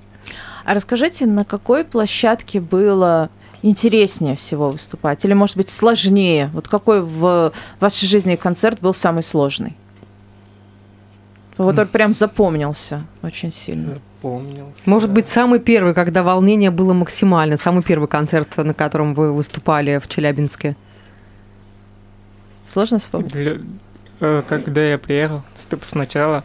А 0.66 0.74
расскажите, 0.74 1.26
на 1.26 1.46
какой 1.46 1.84
площадке 1.84 2.60
было 2.60 3.30
интереснее 3.62 4.36
всего 4.36 4.70
выступать? 4.70 5.24
Или, 5.26 5.34
может 5.34 5.58
быть, 5.58 5.70
сложнее? 5.70 6.50
Вот 6.54 6.68
какой 6.68 7.02
в 7.02 7.54
вашей 7.80 8.08
жизни 8.08 8.36
концерт 8.36 8.80
был 8.80 8.94
самый 8.94 9.24
сложный? 9.24 9.76
Вот 11.58 11.78
он 11.78 11.88
прям 11.88 12.14
запомнился 12.14 13.06
очень 13.22 13.52
сильно. 13.52 13.96
Запомнился. 13.96 14.82
Может 14.86 15.12
быть, 15.12 15.30
самый 15.30 15.60
первый, 15.60 15.94
когда 15.94 16.24
волнение 16.24 16.72
было 16.72 16.94
максимально, 16.94 17.58
самый 17.58 17.84
первый 17.84 18.08
концерт, 18.08 18.56
на 18.56 18.74
котором 18.74 19.14
вы 19.14 19.34
выступали 19.34 20.00
в 20.00 20.08
Челябинске? 20.08 20.78
Сложно 22.72 23.00
вспомнить? 23.00 23.34
Э, 24.20 24.44
когда 24.48 24.82
я 24.82 24.98
приехал, 24.98 25.42
сначала 25.84 26.44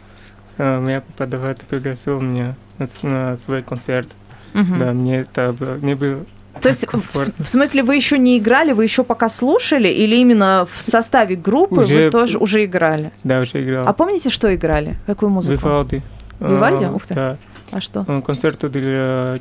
э, 0.57 0.79
меня 0.79 1.01
преподаватель 1.01 1.65
пригласил 1.69 2.19
меня 2.19 2.55
на, 2.77 2.87
на 3.01 3.35
свой 3.35 3.61
концерт. 3.61 4.07
Угу. 4.53 4.75
Да, 4.79 4.93
мне 4.93 5.19
это 5.21 5.53
было, 5.53 5.75
мне 5.75 5.95
было 5.95 6.25
то 6.61 6.69
есть, 6.69 6.85
в, 6.87 7.43
в 7.43 7.47
смысле, 7.49 7.83
вы 7.83 7.97
еще 7.97 8.17
не 8.17 8.37
играли, 8.37 8.71
вы 8.71 8.85
еще 8.85 9.03
пока 9.03 9.27
слушали, 9.27 9.89
или 9.89 10.15
именно 10.15 10.65
в 10.73 10.81
составе 10.81 11.35
группы 11.35 11.81
уже, 11.81 12.05
вы 12.05 12.11
тоже 12.11 12.37
уже 12.37 12.63
играли? 12.63 13.11
Да, 13.25 13.41
уже 13.41 13.61
играл. 13.61 13.85
А 13.85 13.91
помните, 13.91 14.29
что 14.29 14.55
играли? 14.55 14.95
Какую 15.05 15.31
музыку? 15.31 15.67
Вивальди. 15.67 16.01
Вивальди? 16.39 16.85
Ух 16.85 17.05
ты. 17.05 17.13
Да. 17.13 17.37
А 17.71 17.81
что? 17.81 18.05
Концерт 18.21 18.71
для 18.71 19.39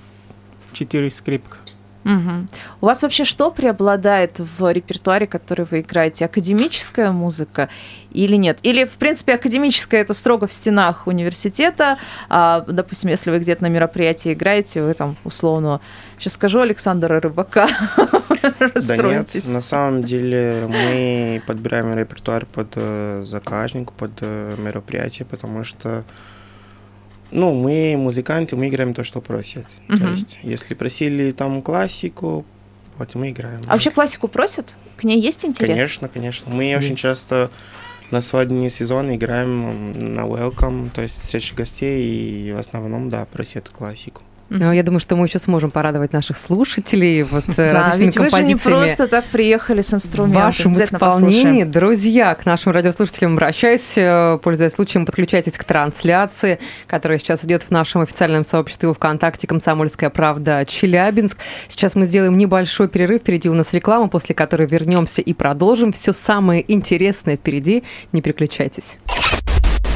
четыре 0.73 1.09
скрипка. 1.09 1.59
Угу. 2.05 2.47
У 2.83 2.87
вас 2.87 3.03
вообще 3.03 3.25
что 3.25 3.51
преобладает 3.51 4.39
в 4.39 4.71
репертуаре, 4.71 5.27
который 5.27 5.67
вы 5.71 5.81
играете? 5.81 6.27
Академическая 6.27 7.13
музыка 7.13 7.69
или 8.11 8.37
нет? 8.37 8.59
Или, 8.63 8.85
в 8.85 8.93
принципе, 8.93 9.35
академическая 9.35 10.03
это 10.03 10.15
строго 10.15 10.47
в 10.47 10.53
стенах 10.53 11.07
университета, 11.07 11.99
а, 12.29 12.65
допустим, 12.69 13.11
если 13.11 13.31
вы 13.31 13.39
где-то 13.39 13.63
на 13.63 13.69
мероприятии 13.69 14.33
играете, 14.33 14.83
вы 14.83 14.95
там 14.95 15.17
условно, 15.25 15.81
сейчас 16.19 16.35
скажу 16.35 16.61
Александра 16.61 17.21
Рыбака, 17.21 17.69
Да 18.87 18.97
нет, 18.97 19.47
на 19.47 19.61
самом 19.61 20.03
деле 20.03 20.67
мы 20.69 21.43
подбираем 21.47 21.95
репертуар 21.95 22.47
под 22.47 22.73
э, 22.77 23.23
заказчик, 23.25 23.93
под 23.93 24.13
э, 24.21 24.55
мероприятие, 24.59 25.27
потому 25.27 25.65
что 25.65 26.05
ну, 27.35 27.53
мы 27.53 27.97
музыканты, 27.97 28.57
мы 28.57 28.69
играем 28.69 28.95
то, 28.95 29.05
что 29.05 29.21
просят. 29.21 29.67
Угу. 29.89 29.99
То 29.99 30.07
есть, 30.13 30.39
если 30.43 30.75
просили 30.75 31.33
там 31.33 31.63
классику, 31.63 32.47
вот 32.97 33.15
мы 33.15 33.31
играем. 33.31 33.61
А 33.67 33.73
вообще 33.73 33.91
классику 33.91 34.29
просят? 34.29 34.73
К 34.97 35.05
ней 35.05 35.21
есть 35.21 35.45
интерес? 35.45 35.69
Конечно, 35.69 36.09
конечно. 36.09 36.55
Мы 36.55 36.73
mm. 36.73 36.79
очень 36.79 36.95
часто 36.95 37.51
на 38.13 38.23
свадебный 38.23 38.71
сезон 38.71 39.13
играем 39.15 39.93
на 39.93 40.21
welcome, 40.21 40.89
то 40.95 41.03
есть 41.03 41.19
встречи 41.21 41.55
гостей, 41.55 42.05
и 42.05 42.53
в 42.53 42.59
основном, 42.59 43.11
да, 43.11 43.25
просят 43.27 43.69
классику. 43.69 44.23
Ну, 44.57 44.71
я 44.71 44.85
думаю, 44.85 45.01
что 45.01 45.17
мы 45.17 45.27
еще 45.27 45.41
сможем 45.41 45.73
порадовать 45.73 46.13
наших 46.13 46.37
слушателей 46.37 47.25
вот 47.25 47.45
да, 47.57 47.73
различными 47.73 48.07
ведь 48.07 48.15
композициями. 48.15 48.53
вы 48.53 48.59
же 48.59 48.85
не 48.85 48.87
просто 48.87 49.09
так 49.09 49.25
приехали 49.25 49.83
с 49.83 49.93
инструментом. 49.93 50.43
В 50.43 50.45
вашем 50.45 50.73
исполнении, 50.73 51.65
друзья, 51.65 52.35
к 52.37 52.47
нашим 52.47 52.71
радиослушателям 52.71 53.33
обращаюсь, 53.33 53.95
э, 53.97 54.39
пользуясь 54.41 54.75
случаем, 54.75 55.07
подключайтесь 55.07 55.55
к 55.55 55.65
трансляции, 55.65 56.61
которая 56.87 57.19
сейчас 57.19 57.45
идет 57.45 57.65
в 57.65 57.73
нашем 57.73 58.03
официальном 58.03 58.45
сообществе 58.45 58.93
ВКонтакте 58.95 59.49
«Комсомольская 59.49 60.11
правда 60.11 60.65
Челябинск». 60.65 61.37
Сейчас 61.67 61.97
мы 61.97 62.05
сделаем 62.05 62.39
небольшой 62.39 62.89
перерыв, 62.89 63.23
впереди 63.23 63.49
у 63.49 63.55
нас 63.55 63.73
реклама, 63.73 64.09
после 64.09 64.37
которой 64.37 64.69
вернемся 64.69 65.21
и 65.21 65.35
продолжим. 65.35 65.93
Все 65.93 66.13
самое 66.13 66.65
интересное 66.73 67.37
впереди, 67.37 67.83
не 68.13 68.23
переключайтесь. 68.23 68.99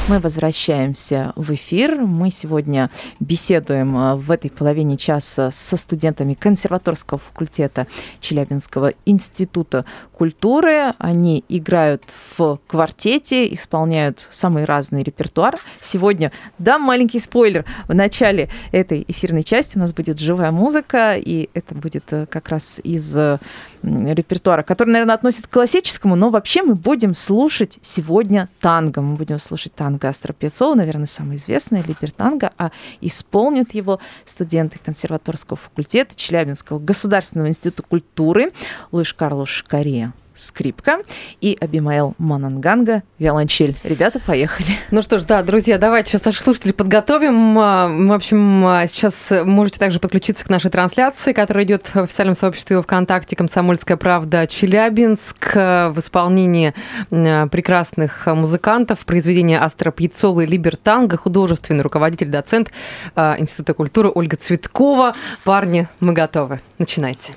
Мы 0.08 0.20
возвращаемся 0.20 1.34
в 1.36 1.52
эфир. 1.52 1.96
Мы 2.00 2.30
сегодня 2.30 2.90
беседуем 3.20 3.94
э, 3.94 4.14
в 4.14 4.30
этой 4.30 4.50
половине 4.50 4.96
часа 4.96 5.50
со 5.50 5.76
студентами 5.76 6.32
консерваторского 6.32 7.18
факультета 7.18 7.86
Челябинского 8.18 8.94
института 9.04 9.84
культуры. 10.14 10.94
Они 10.96 11.44
играют 11.50 12.04
в 12.38 12.58
квартете, 12.66 13.52
исполняют 13.52 14.26
самый 14.30 14.64
разный 14.64 15.02
репертуар. 15.02 15.56
Сегодня 15.82 16.32
дам 16.58 16.80
маленький 16.80 17.20
спойлер. 17.20 17.66
В 17.86 17.94
начале 17.94 18.48
этой 18.72 19.04
эфирной 19.08 19.42
части 19.42 19.76
у 19.76 19.80
нас 19.80 19.92
будет 19.92 20.18
живая 20.18 20.52
музыка, 20.52 21.16
и 21.18 21.50
это 21.52 21.74
будет 21.74 22.04
э, 22.14 22.24
как 22.24 22.48
раз 22.48 22.80
из 22.82 23.14
э, 23.14 23.36
репертуара, 23.82 24.62
который, 24.62 24.88
наверное, 24.88 25.16
относится 25.16 25.46
к 25.46 25.52
классическому, 25.52 26.16
но 26.16 26.30
вообще 26.30 26.62
мы 26.62 26.76
будем 26.76 27.12
слушать 27.12 27.78
сегодня 27.82 28.48
танго. 28.62 29.02
Мы 29.02 29.16
будем 29.16 29.38
слушать 29.38 29.74
танго 29.74 29.97
Астро 30.04 30.32
Пьяццола, 30.32 30.74
наверное, 30.74 31.06
самый 31.06 31.36
известный 31.36 31.82
либертанго, 31.82 32.52
а 32.58 32.70
исполнят 33.00 33.74
его 33.74 34.00
студенты 34.24 34.78
консерваторского 34.84 35.56
факультета 35.56 36.14
Челябинского 36.14 36.78
государственного 36.78 37.48
института 37.48 37.82
культуры 37.82 38.52
Луиш 38.92 39.14
Карлош 39.14 39.64
Кория 39.66 40.12
скрипка, 40.38 40.99
и 41.40 41.57
Абимаэл 41.61 42.14
Мананганга 42.18 43.02
виолончель. 43.18 43.76
Ребята, 43.83 44.21
поехали. 44.21 44.68
Ну 44.90 45.02
что 45.02 45.18
ж, 45.18 45.25
да, 45.25 45.42
друзья, 45.42 45.78
давайте 45.78 46.11
сейчас 46.11 46.25
наших 46.25 46.42
слушателей 46.42 46.75
подготовим. 46.75 47.59
А, 47.59 47.88
в 47.88 48.12
общем, 48.12 48.64
а, 48.66 48.87
сейчас 48.87 49.14
можете 49.45 49.78
также 49.78 50.00
подключиться 50.00 50.45
к 50.45 50.50
нашей 50.50 50.71
трансляции, 50.71 51.33
которая 51.33 51.64
идет 51.64 51.87
в 51.87 51.97
официальном 51.97 52.35
сообществе 52.35 52.80
ВКонтакте 52.80 53.37
«Комсомольская 53.37 53.97
правда 53.97 54.47
Челябинск» 54.47 55.54
в 55.54 55.95
исполнении 55.99 56.75
прекрасных 57.11 58.26
музыкантов, 58.26 59.00
произведения 59.00 59.59
Астра 59.61 59.90
Пьяцолы 59.90 60.45
Либертанга, 60.45 61.16
художественный 61.16 61.83
руководитель, 61.83 62.28
доцент 62.28 62.71
а, 63.14 63.37
Института 63.38 63.75
культуры 63.75 64.11
Ольга 64.14 64.37
Цветкова. 64.37 65.14
Парни, 65.45 65.88
мы 66.00 66.12
готовы. 66.12 66.61
Начинайте. 66.78 67.35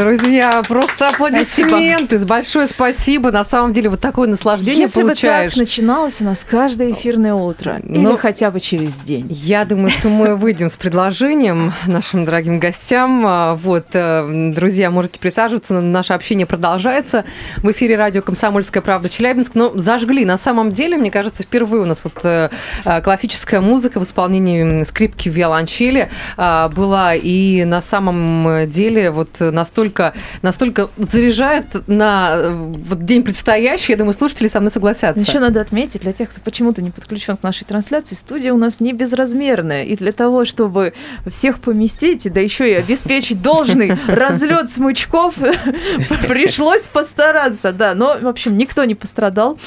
Друзья! 0.00 0.62
Просто 0.66 1.08
аплодисменты. 1.08 2.16
Спасибо. 2.16 2.26
Большое 2.26 2.66
спасибо. 2.66 3.30
На 3.30 3.44
самом 3.44 3.72
деле, 3.72 3.88
вот 3.88 4.00
такое 4.00 4.28
наслаждение 4.28 4.82
Если 4.82 5.02
получаешь. 5.02 5.52
бы 5.52 5.58
так 5.58 5.66
начиналось 5.66 6.20
у 6.20 6.24
нас 6.24 6.44
каждое 6.44 6.92
эфирное 6.92 7.34
утро. 7.34 7.80
Ну, 7.82 8.10
или 8.10 8.16
хотя 8.16 8.50
бы 8.50 8.60
через 8.60 9.00
день. 9.00 9.26
Я 9.30 9.64
думаю, 9.64 9.90
что 9.90 10.08
мы 10.08 10.36
выйдем 10.36 10.68
с 10.68 10.76
предложением 10.76 11.72
нашим 11.86 12.24
дорогим 12.24 12.58
гостям. 12.58 13.24
А, 13.26 13.54
вот, 13.54 13.86
э, 13.92 14.50
друзья, 14.54 14.90
можете 14.90 15.18
присаживаться. 15.18 15.74
Наше 15.80 16.12
общение 16.12 16.46
продолжается. 16.46 17.24
В 17.58 17.70
эфире 17.72 17.96
радио 17.96 18.22
«Комсомольская 18.22 18.82
правда» 18.82 19.08
Челябинск. 19.08 19.54
Но 19.54 19.72
зажгли. 19.74 20.24
На 20.24 20.38
самом 20.38 20.72
деле, 20.72 20.96
мне 20.96 21.10
кажется, 21.10 21.42
впервые 21.42 21.82
у 21.82 21.86
нас 21.86 22.04
вот 22.04 22.14
э, 22.22 22.50
э, 22.84 23.02
классическая 23.02 23.60
музыка 23.60 24.00
в 24.00 24.04
исполнении 24.04 24.84
скрипки 24.84 25.28
виолончели 25.28 26.10
а, 26.36 26.68
была. 26.68 27.14
И 27.14 27.64
на 27.64 27.82
самом 27.82 28.68
деле 28.68 29.10
вот 29.10 29.30
вот 29.30 29.50
настолько, 29.90 30.14
настолько 30.42 30.90
заряжает 30.96 31.88
на 31.88 32.52
вот 32.52 33.04
день 33.04 33.22
предстоящий. 33.22 33.92
Я 33.92 33.98
думаю, 33.98 34.14
слушатели 34.14 34.48
со 34.48 34.60
мной 34.60 34.72
согласятся. 34.72 35.20
Еще 35.20 35.40
надо 35.40 35.60
отметить, 35.60 36.02
для 36.02 36.12
тех, 36.12 36.30
кто 36.30 36.40
почему-то 36.40 36.82
не 36.82 36.90
подключен 36.90 37.36
к 37.36 37.42
нашей 37.42 37.64
трансляции, 37.64 38.14
студия 38.14 38.52
у 38.52 38.58
нас 38.58 38.80
не 38.80 38.92
безразмерная. 38.92 39.84
И 39.84 39.96
для 39.96 40.12
того, 40.12 40.44
чтобы 40.44 40.94
всех 41.26 41.60
поместить, 41.60 42.32
да 42.32 42.40
еще 42.40 42.70
и 42.70 42.74
обеспечить 42.74 43.42
должный 43.42 43.98
разлет 44.08 44.70
смычков, 44.70 45.34
пришлось 46.28 46.86
постараться. 46.86 47.72
Да, 47.72 47.94
но, 47.94 48.18
в 48.20 48.26
общем, 48.26 48.56
никто 48.56 48.84
не 48.84 48.94
пострадал 48.94 49.58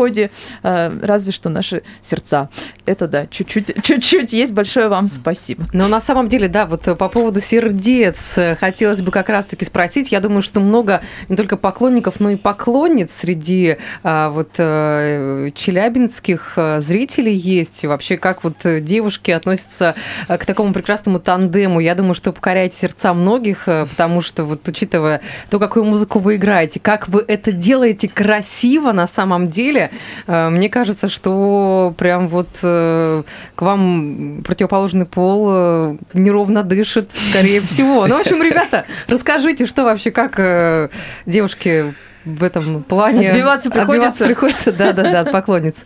ходе, 0.00 0.30
э, 0.62 0.98
разве 1.02 1.30
что 1.30 1.50
наши 1.50 1.82
сердца. 2.00 2.48
Это 2.86 3.06
да, 3.06 3.26
чуть-чуть, 3.26 3.82
чуть-чуть 3.82 4.32
есть. 4.32 4.54
Большое 4.54 4.88
вам 4.88 5.08
спасибо. 5.08 5.66
Но 5.74 5.88
на 5.88 6.00
самом 6.00 6.28
деле, 6.28 6.48
да, 6.48 6.64
вот 6.64 6.84
по 6.84 7.08
поводу 7.10 7.42
сердец 7.42 8.38
хотелось 8.58 9.02
бы 9.02 9.12
как 9.12 9.28
раз-таки 9.28 9.66
спросить. 9.66 10.10
Я 10.10 10.20
думаю, 10.20 10.40
что 10.40 10.60
много 10.60 11.02
не 11.28 11.36
только 11.36 11.58
поклонников, 11.58 12.18
но 12.18 12.30
и 12.30 12.36
поклонниц 12.36 13.10
среди 13.14 13.76
а, 14.02 14.30
вот 14.30 14.52
э, 14.56 15.50
челябинских 15.54 16.54
э, 16.56 16.80
зрителей 16.80 17.34
есть. 17.34 17.84
Вообще, 17.84 18.16
как 18.16 18.42
вот 18.42 18.56
девушки 18.64 19.30
относятся 19.32 19.96
к 20.26 20.46
такому 20.46 20.72
прекрасному 20.72 21.20
тандему. 21.20 21.80
Я 21.80 21.94
думаю, 21.94 22.14
что 22.14 22.32
покоряете 22.32 22.78
сердца 22.78 23.12
многих, 23.12 23.64
потому 23.66 24.22
что 24.22 24.44
вот 24.44 24.66
учитывая 24.66 25.20
то, 25.50 25.58
какую 25.58 25.84
музыку 25.84 26.20
вы 26.20 26.36
играете, 26.36 26.80
как 26.80 27.06
вы 27.08 27.22
это 27.28 27.52
делаете 27.52 28.08
красиво 28.08 28.92
на 28.92 29.06
самом 29.06 29.48
деле, 29.48 29.89
э, 30.26 30.48
мне 30.50 30.68
кажется, 30.68 31.08
что 31.08 31.94
прям 31.98 32.28
вот 32.28 32.48
э, 32.62 33.22
к 33.54 33.62
вам 33.62 34.42
противоположный 34.44 35.06
пол 35.06 35.48
э, 35.50 35.96
неровно 36.14 36.62
дышит, 36.62 37.10
скорее 37.30 37.60
всего. 37.60 38.06
Ну, 38.06 38.16
в 38.16 38.20
общем, 38.20 38.42
ребята, 38.42 38.84
расскажите, 39.08 39.66
что 39.66 39.84
вообще, 39.84 40.10
как 40.10 40.90
девушки 41.26 41.94
в 42.24 42.42
этом 42.42 42.82
плане... 42.82 43.28
Отбиваться 43.28 43.70
приходится? 43.70 44.24
Отбиваться 44.24 44.24
приходится, 44.26 44.72
да-да-да, 44.72 45.20
от 45.20 45.32
поклонниц. 45.32 45.76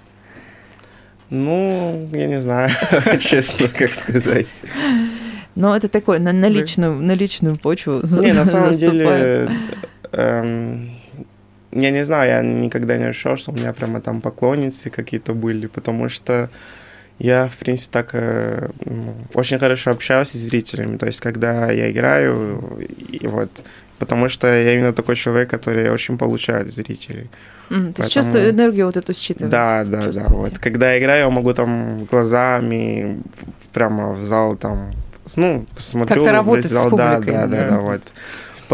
Ну, 1.30 2.08
я 2.12 2.26
не 2.26 2.40
знаю, 2.40 2.70
честно, 3.18 3.68
как 3.68 3.90
сказать. 3.90 4.46
Но 5.54 5.76
это 5.76 5.88
такое, 5.88 6.18
на, 6.18 6.32
на, 6.32 6.48
личную, 6.48 6.94
на 7.00 7.12
личную 7.12 7.56
почву 7.56 8.02
Не, 8.02 8.32
на 8.32 8.44
самом 8.44 8.72
деле, 8.72 9.50
эм, 10.12 10.93
я 11.74 11.90
не 11.90 12.04
знаю, 12.04 12.28
я 12.30 12.42
никогда 12.42 12.96
не 12.96 13.08
решал, 13.08 13.36
что 13.36 13.52
у 13.52 13.54
меня 13.54 13.72
прямо 13.72 14.00
там 14.00 14.20
поклонницы 14.20 14.90
какие-то 14.90 15.34
были, 15.34 15.66
потому 15.66 16.08
что 16.08 16.48
я, 17.18 17.48
в 17.48 17.56
принципе, 17.56 17.88
так 17.90 18.10
э, 18.12 18.68
очень 19.34 19.58
хорошо 19.58 19.90
общаюсь 19.90 20.30
с 20.30 20.38
зрителями. 20.38 20.96
То 20.96 21.06
есть, 21.06 21.20
когда 21.20 21.70
я 21.70 21.90
играю, 21.90 22.60
и 22.88 23.26
вот, 23.26 23.50
потому 23.98 24.28
что 24.28 24.46
я 24.46 24.74
именно 24.74 24.92
такой 24.92 25.16
человек, 25.16 25.50
который 25.50 25.90
очень 25.90 26.18
получает 26.18 26.72
зрителей. 26.72 27.30
Mm, 27.70 27.92
то 27.92 28.02
есть 28.02 28.12
чувствую 28.12 28.50
энергию 28.50 28.86
вот 28.86 28.96
эту 28.96 29.14
считывать. 29.14 29.50
Да, 29.50 29.84
да, 29.84 30.10
да. 30.12 30.24
Вот. 30.28 30.58
Когда 30.58 30.92
я 30.92 30.98
играю, 30.98 31.24
я 31.24 31.30
могу 31.30 31.54
там 31.54 32.04
глазами 32.04 33.22
прямо 33.72 34.12
в 34.12 34.24
зал 34.24 34.56
там, 34.56 34.92
ну, 35.36 35.66
смотрю. 35.78 36.16
Как-то 36.16 36.32
работать 36.32 36.66
зал, 36.66 36.88
с 36.88 36.90
публикой. 36.90 37.32
Да, 37.32 37.46
да, 37.46 37.60
да, 37.60 37.68
да, 37.68 37.80
вот. 37.80 38.02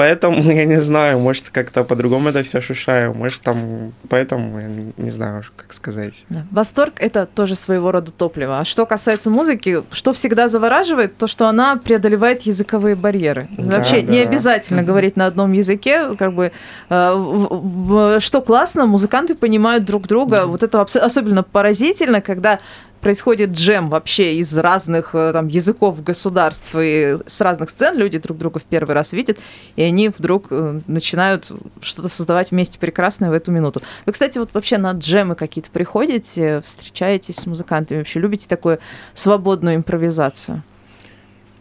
Поэтому 0.01 0.51
я 0.51 0.65
не 0.65 0.81
знаю, 0.81 1.19
может, 1.19 1.51
как-то 1.51 1.85
по-другому 1.85 2.31
это 2.31 2.43
все 2.43 2.59
ощущаю, 2.59 3.13
может, 3.15 3.43
там, 3.43 3.93
поэтому 4.09 4.59
я 4.59 4.69
не 4.97 5.11
знаю, 5.11 5.45
как 5.57 5.75
сказать. 5.75 6.25
Да. 6.31 6.47
Восторг— 6.51 6.95
это 6.97 7.27
тоже 7.27 7.55
своего 7.55 7.91
рода 7.91 8.11
топливо. 8.11 8.61
А 8.61 8.65
что 8.65 8.87
касается 8.87 9.29
музыки, 9.29 9.83
что 9.93 10.15
всегда 10.15 10.49
завораживает, 10.49 11.19
то, 11.19 11.27
что 11.27 11.49
она 11.49 11.77
преодолевает 11.77 12.43
языковые 12.43 12.97
барьеры. 12.97 13.49
Да, 13.59 13.77
Вообще 13.77 14.01
да. 14.01 14.13
не 14.13 14.21
обязательно 14.21 14.81
mm-hmm. 14.81 14.85
говорить 14.85 15.17
на 15.17 15.27
одном 15.27 15.53
языке, 15.53 16.17
как 16.17 16.33
бы, 16.33 16.51
э, 16.89 17.13
в, 17.15 18.17
в, 18.17 18.21
что 18.21 18.41
классно, 18.41 18.87
музыканты 18.87 19.35
понимают 19.35 19.85
друг 19.85 20.07
друга. 20.07 20.37
Mm-hmm. 20.37 20.47
Вот 20.47 20.63
это 20.63 20.81
особенно 20.81 21.43
поразительно, 21.43 22.23
когда 22.23 22.59
происходит 23.01 23.51
джем 23.51 23.89
вообще 23.89 24.37
из 24.37 24.57
разных 24.57 25.15
э, 25.15 25.33
там, 25.33 25.49
языков 25.49 26.03
государств 26.03 26.75
и 26.75 27.17
с 27.27 27.41
разных 27.41 27.71
сцен, 27.71 27.97
люди 27.97 28.19
друг 28.19 28.39
друга 28.39 28.61
в 28.61 28.65
первый 28.65 28.95
раз 28.95 29.13
видят, 29.13 29.39
и 29.77 29.83
они 29.83 30.09
вдруг 30.09 30.49
э, 30.51 30.81
начинают 30.87 31.51
что-то 31.81 32.09
создавать 32.09 32.51
вместе 32.51 32.79
прекрасное 32.79 33.31
в 33.31 33.33
эту 33.33 33.51
минуту. 33.53 33.83
Вы, 34.07 34.13
кстати, 34.13 34.39
вот 34.39 34.55
вообще 34.55 34.79
на 34.79 34.93
джемы 34.93 35.35
какие-то 35.35 35.71
приходите, 35.71 36.61
встречаетесь 36.63 37.37
с 37.37 37.47
музыкантами, 37.47 37.99
вообще 37.99 38.21
любите 38.21 38.49
такую 38.49 38.79
свободную 39.15 39.77
импровизацию? 39.77 40.63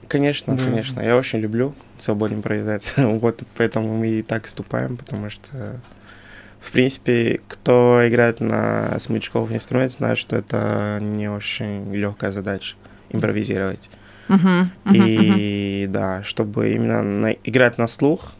Конечно, 0.07 0.55
да. 0.55 0.63
конечно. 0.63 1.01
Я 1.01 1.15
очень 1.15 1.39
люблю 1.39 1.73
свободную 1.99 2.39
импровизацию. 2.39 3.19
Вот 3.19 3.41
поэтому 3.55 3.95
мы 3.95 4.07
и 4.07 4.21
так 4.21 4.43
выступаем, 4.43 4.97
потому 4.97 5.29
что 5.29 5.79
в 6.59 6.71
принципе, 6.71 7.41
кто 7.47 8.01
играет 8.07 8.39
на 8.39 8.97
смычковых 8.99 9.51
инструментах, 9.51 9.97
знает, 9.97 10.17
что 10.17 10.35
это 10.35 10.99
не 11.01 11.29
очень 11.29 11.93
легкая 11.93 12.31
задача 12.31 12.75
импровизировать. 13.09 13.89
Uh-huh, 14.27 14.65
uh-huh, 14.85 14.95
и 14.95 15.85
uh-huh. 15.85 15.87
да, 15.87 16.23
чтобы 16.23 16.71
именно 16.73 17.01
на, 17.01 17.31
играть 17.31 17.77
на 17.79 17.87
слух 17.87 18.33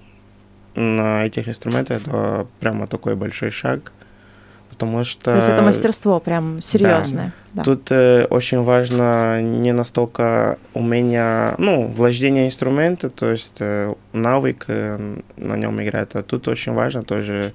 на 0.76 1.26
этих 1.26 1.48
инструментах, 1.48 2.02
это 2.02 2.46
прямо 2.60 2.88
такой 2.88 3.16
большой 3.16 3.50
шаг. 3.50 3.92
Потому 4.70 5.04
что... 5.04 5.24
То 5.24 5.36
есть 5.36 5.50
это 5.50 5.62
мастерство 5.62 6.20
прям 6.20 6.62
серьезное. 6.62 7.34
Да. 7.54 7.64
Да. 7.64 7.64
Тут 7.64 7.92
э, 7.92 8.26
очень 8.26 8.62
важно 8.62 9.42
не 9.42 9.74
настолько 9.74 10.60
умение, 10.76 11.56
ну, 11.58 11.88
владение 11.88 12.48
инструмента, 12.48 13.10
то 13.10 13.32
есть 13.32 13.58
э, 13.60 13.94
навык 14.14 14.66
э, 14.68 15.18
на 15.38 15.58
нем 15.58 15.82
играть, 15.82 16.12
а 16.14 16.22
тут 16.22 16.48
очень 16.48 16.74
важно 16.74 17.02
тоже 17.02 17.54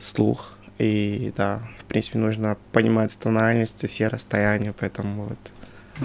слух. 0.00 0.56
И 0.78 1.32
да, 1.36 1.62
в 1.78 1.84
принципе, 1.84 2.18
нужно 2.18 2.56
понимать 2.72 3.16
тональность, 3.18 3.86
все 3.86 4.08
расстояния, 4.08 4.74
поэтому 4.78 5.24
вот 5.24 5.38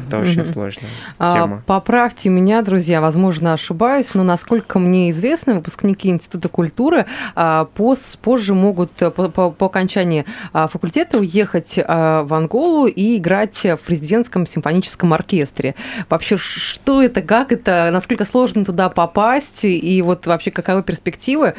это 0.08 0.19
очень 0.19 0.41
mm-hmm. 0.41 0.45
сложная 0.53 0.89
а, 1.17 1.34
тема. 1.34 1.63
Поправьте 1.65 2.29
меня, 2.29 2.62
друзья, 2.62 3.01
возможно, 3.01 3.53
ошибаюсь, 3.53 4.13
но 4.13 4.23
насколько 4.23 4.79
мне 4.79 5.10
известно, 5.12 5.55
выпускники 5.55 6.10
Института 6.10 6.49
культуры 6.49 7.05
а, 7.36 7.65
поз, 7.65 8.17
позже 8.21 8.53
могут 8.53 9.01
э, 9.01 9.12
по, 9.12 9.29
по, 9.29 9.51
по 9.51 9.65
окончании 9.67 10.25
а, 10.53 10.67
факультета 10.67 11.19
уехать 11.19 11.77
в 11.77 12.27
Анголу 12.34 12.88
и 12.88 13.17
играть 13.17 13.63
в 13.63 13.79
президентском 13.86 14.45
симфоническом 14.47 15.13
оркестре. 15.13 15.75
Вообще, 16.10 16.38
что 16.38 17.01
это, 17.01 17.21
как 17.21 17.51
это, 17.51 17.89
насколько 17.91 18.25
сложно 18.25 18.65
туда 18.65 18.89
попасть, 18.89 19.63
и 19.63 20.01
вот 20.01 20.25
вообще 20.27 20.51
каковы 20.51 20.84
перспективы 20.84 21.55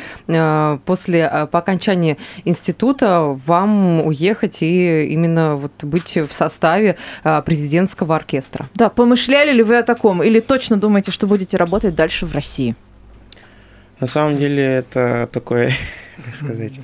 после 0.85 1.49
по 1.51 1.59
окончании 1.59 2.19
института 2.45 3.37
вам 3.47 4.07
уехать 4.07 4.59
и 4.63 5.07
именно 5.07 5.57
вот 5.57 5.85
быть 5.85 6.17
в 6.17 6.33
составе 6.33 6.97
президентского 7.45 8.17
оркестра? 8.17 8.26
Оркестра. 8.27 8.67
Да, 8.75 8.89
помышляли 8.89 9.53
ли 9.53 9.63
вы 9.63 9.79
о 9.79 9.83
таком? 9.83 10.23
Или 10.23 10.41
точно 10.41 10.77
думаете, 10.77 11.11
что 11.11 11.27
будете 11.27 11.57
работать 11.57 11.95
дальше 11.95 12.27
в 12.27 12.35
России? 12.35 12.75
На 14.01 14.07
самом 14.07 14.37
деле 14.37 14.63
это 14.63 15.29
такое, 15.33 15.73
как 16.25 16.35
сказать... 16.35 16.81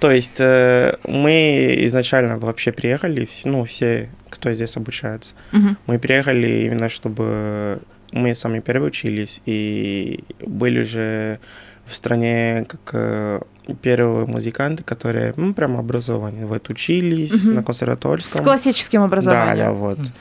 То 0.00 0.10
есть 0.10 0.40
э, 0.40 0.96
мы 1.04 1.76
изначально 1.86 2.38
вообще 2.38 2.72
приехали, 2.72 3.28
ну, 3.44 3.64
все, 3.64 4.08
кто 4.30 4.50
здесь 4.54 4.76
обучается, 4.78 5.34
uh-huh. 5.52 5.76
мы 5.86 5.98
приехали 5.98 6.64
именно, 6.64 6.88
чтобы 6.88 7.80
мы 8.10 8.34
сами 8.34 8.60
первые 8.60 8.88
учились 8.88 9.42
и 9.44 10.24
были 10.40 10.80
уже 10.80 11.38
в 11.84 11.94
стране 11.94 12.64
как 12.66 12.80
э, 12.94 13.40
первые 13.82 14.26
музыканты, 14.26 14.82
которые 14.84 15.34
ну, 15.36 15.52
прям 15.52 15.76
образованы, 15.76 16.46
вот 16.46 16.70
учились 16.70 17.32
uh-huh. 17.32 17.52
на 17.52 17.62
консерваторском. 17.62 18.40
С 18.40 18.44
классическим 18.44 19.02
образованием. 19.02 19.58
Да, 19.58 19.64
да, 19.66 19.72
вот. 19.72 19.98
Uh-huh. 19.98 20.12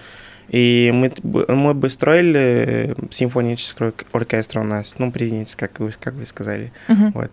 И 0.49 0.91
мы, 0.93 1.11
мы 1.47 1.73
бы 1.73 1.89
строили 1.89 2.95
симфонический 3.11 3.93
оркестр 4.11 4.59
у 4.59 4.63
нас, 4.63 4.95
ну, 4.97 5.11
президентский, 5.11 5.59
как 5.59 5.79
вы, 5.79 5.91
как 5.99 6.15
вы 6.15 6.25
сказали. 6.25 6.71
Uh-huh. 6.87 7.11
Вот. 7.13 7.31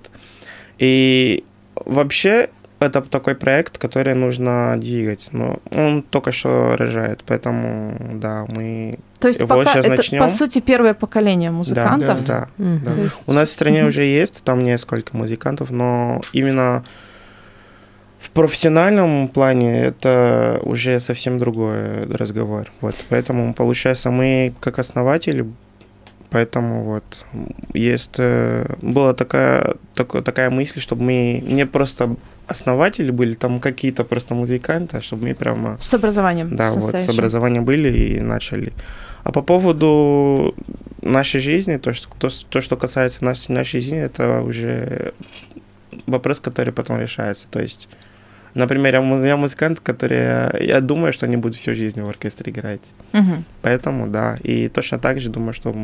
И 0.79 1.45
вообще 1.75 2.51
это 2.79 3.01
такой 3.01 3.35
проект, 3.35 3.79
который 3.79 4.15
нужно 4.15 4.77
двигать. 4.79 5.29
Но 5.33 5.59
он 5.71 6.03
только 6.03 6.33
что 6.33 6.77
рожает, 6.77 7.23
поэтому 7.27 7.97
да, 8.15 8.45
мы 8.49 8.99
То 9.19 9.29
есть 9.29 9.41
его 9.41 9.49
пока 9.49 9.73
сейчас 9.73 9.87
это, 9.87 9.97
начнем. 9.97 10.23
по 10.23 10.29
сути, 10.29 10.61
первое 10.61 10.95
поколение 10.95 11.51
да, 11.51 11.57
музыкантов. 11.57 12.25
да, 12.27 12.49
Мгм. 12.59 12.81
да. 12.85 12.93
То 12.93 12.99
есть- 13.01 13.23
У 13.27 13.33
нас 13.33 13.49
в 13.49 13.53
стране 13.53 13.81
Мгм. 13.81 13.89
уже 13.89 14.05
есть 14.05 14.43
там 14.45 14.63
несколько 14.63 15.17
музыкантов, 15.17 15.71
но 15.71 16.21
именно 16.33 16.85
профессиональном 18.37 19.29
плане 19.29 19.83
это 19.83 20.61
уже 20.63 21.01
совсем 21.01 21.39
другой 21.39 22.05
разговор. 22.05 22.71
Вот, 22.81 22.95
поэтому 23.09 23.55
получается 23.55 24.11
мы 24.11 24.55
как 24.61 24.79
основатели, 24.79 25.47
поэтому 26.31 26.85
вот 26.85 27.25
есть 27.75 28.15
э, 28.19 28.67
была 28.83 29.15
такая 29.15 29.75
такая 29.95 30.23
такая 30.23 30.51
мысль, 30.51 30.81
чтобы 30.81 31.03
мы 31.03 31.43
не 31.45 31.67
просто 31.67 32.17
основатели 32.47 33.11
были, 33.11 33.35
там 33.35 33.61
какие-то 33.61 34.05
просто 34.05 34.35
музыканты, 34.35 34.99
а 34.99 35.03
чтобы 35.03 35.29
мы 35.29 35.35
прямо 35.35 35.79
С 35.81 35.95
образованием 35.95 36.55
да, 36.55 36.71
вот 36.73 36.95
с 36.95 37.09
образованием 37.09 37.65
были 37.65 37.91
и 37.97 38.21
начали. 38.21 38.73
А 39.25 39.33
по 39.33 39.43
поводу 39.43 40.55
нашей 41.03 41.41
жизни, 41.41 41.79
то, 41.79 41.93
что, 41.93 42.09
то, 42.19 42.29
то, 42.49 42.61
что 42.61 42.77
касается 42.77 43.25
нас, 43.25 43.49
нашей 43.49 43.81
жизни, 43.81 43.99
это 43.99 44.43
уже 44.43 45.15
вопрос, 46.07 46.39
который 46.39 46.73
потом 46.73 47.01
решается. 47.01 47.49
То 47.51 47.61
есть, 47.61 47.89
например, 48.57 48.95
я, 48.95 49.01
му- 49.01 49.25
я 49.25 49.37
музыкант, 49.37 49.81
который, 49.81 50.67
я 50.67 50.81
думаю, 50.81 51.13
что 51.13 51.27
они 51.27 51.37
будут 51.37 51.57
всю 51.57 51.75
жизнь 51.75 52.01
в 52.01 52.09
оркестре 52.09 52.53
играть. 52.53 52.81
Мгм. 53.13 53.45
Поэтому, 53.63 54.09
да, 54.09 54.37
и 54.43 54.69
точно 54.69 54.99
так 54.99 55.21
же 55.21 55.29
думаю, 55.29 55.53
что 55.55 55.75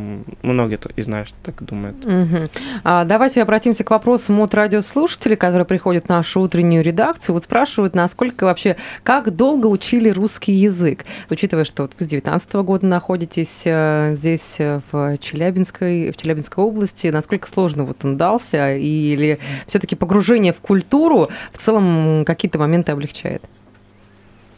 многие 0.43 0.79
из 0.97 1.09
нас 1.09 1.29
так 1.43 1.63
думают. 1.63 2.05
Мгм. 2.05 2.49
А, 2.85 3.05
давайте 3.05 3.43
обратимся 3.43 3.85
к 3.85 3.91
вопросам 3.91 4.41
от 4.41 4.55
радиослушателей, 4.55 5.37
которые 5.37 5.67
приходят 5.67 6.07
в 6.07 6.09
нашу 6.09 6.41
утреннюю 6.41 6.83
редакцию. 6.83 7.35
Вот 7.35 7.45
спрашивают, 7.45 7.95
насколько 7.95 8.45
вообще, 8.45 8.77
как 9.03 9.35
долго 9.35 9.67
учили 9.67 10.11
русский 10.11 10.53
язык? 10.53 11.05
Учитывая, 11.31 11.65
что 11.65 11.83
вот 11.83 11.93
вы 11.99 12.05
с 12.07 12.09
19 12.09 12.53
года 12.55 12.87
находитесь 12.87 13.63
э, 13.65 14.15
здесь, 14.17 14.57
э, 14.59 14.81
в 14.91 15.19
Челябинской, 15.19 16.11
в 16.11 16.17
Челябинской 16.17 16.65
области, 16.65 17.09
насколько 17.09 17.49
сложно 17.49 17.85
вот 17.85 18.05
он 18.05 18.17
дался? 18.17 18.75
Или 18.77 19.39
все-таки 19.67 19.97
погружение 19.97 20.53
в 20.53 20.61
культуру 20.61 21.29
в 21.53 21.59
целом 21.59 22.25
какие-то 22.25 22.59
моменты 22.63 22.93
облегчает? 22.93 23.43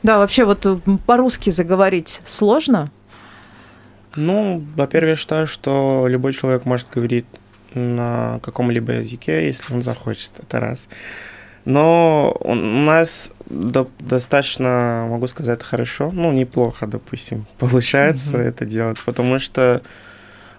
Да, 0.03 0.19
вообще 0.19 0.45
вот 0.45 0.67
э, 0.67 0.79
по-русски 1.07 1.51
заговорить 1.51 2.21
сложно. 2.25 2.91
Ну, 4.17 4.63
во-первых, 4.77 5.11
я 5.11 5.17
считаю, 5.17 5.47
что 5.47 6.07
любой 6.09 6.33
человек 6.35 6.65
может 6.67 6.87
говорить 6.95 7.27
на 7.75 8.39
каком-либо 8.43 8.93
языке, 8.93 9.47
если 9.47 9.75
он 9.75 9.83
захочет, 9.83 10.31
это 10.39 10.61
раз. 10.61 10.89
Но 11.65 12.37
у 12.41 12.55
нас 12.55 13.33
до- 13.47 13.89
достаточно, 13.99 15.07
могу 15.11 15.27
сказать, 15.29 15.63
хорошо, 15.63 16.11
ну, 16.13 16.31
неплохо, 16.33 16.87
допустим, 16.87 17.47
получается 17.59 18.37
Мгм. 18.37 18.47
это 18.47 18.65
делать, 18.67 18.99
потому 19.05 19.39
что 19.39 19.81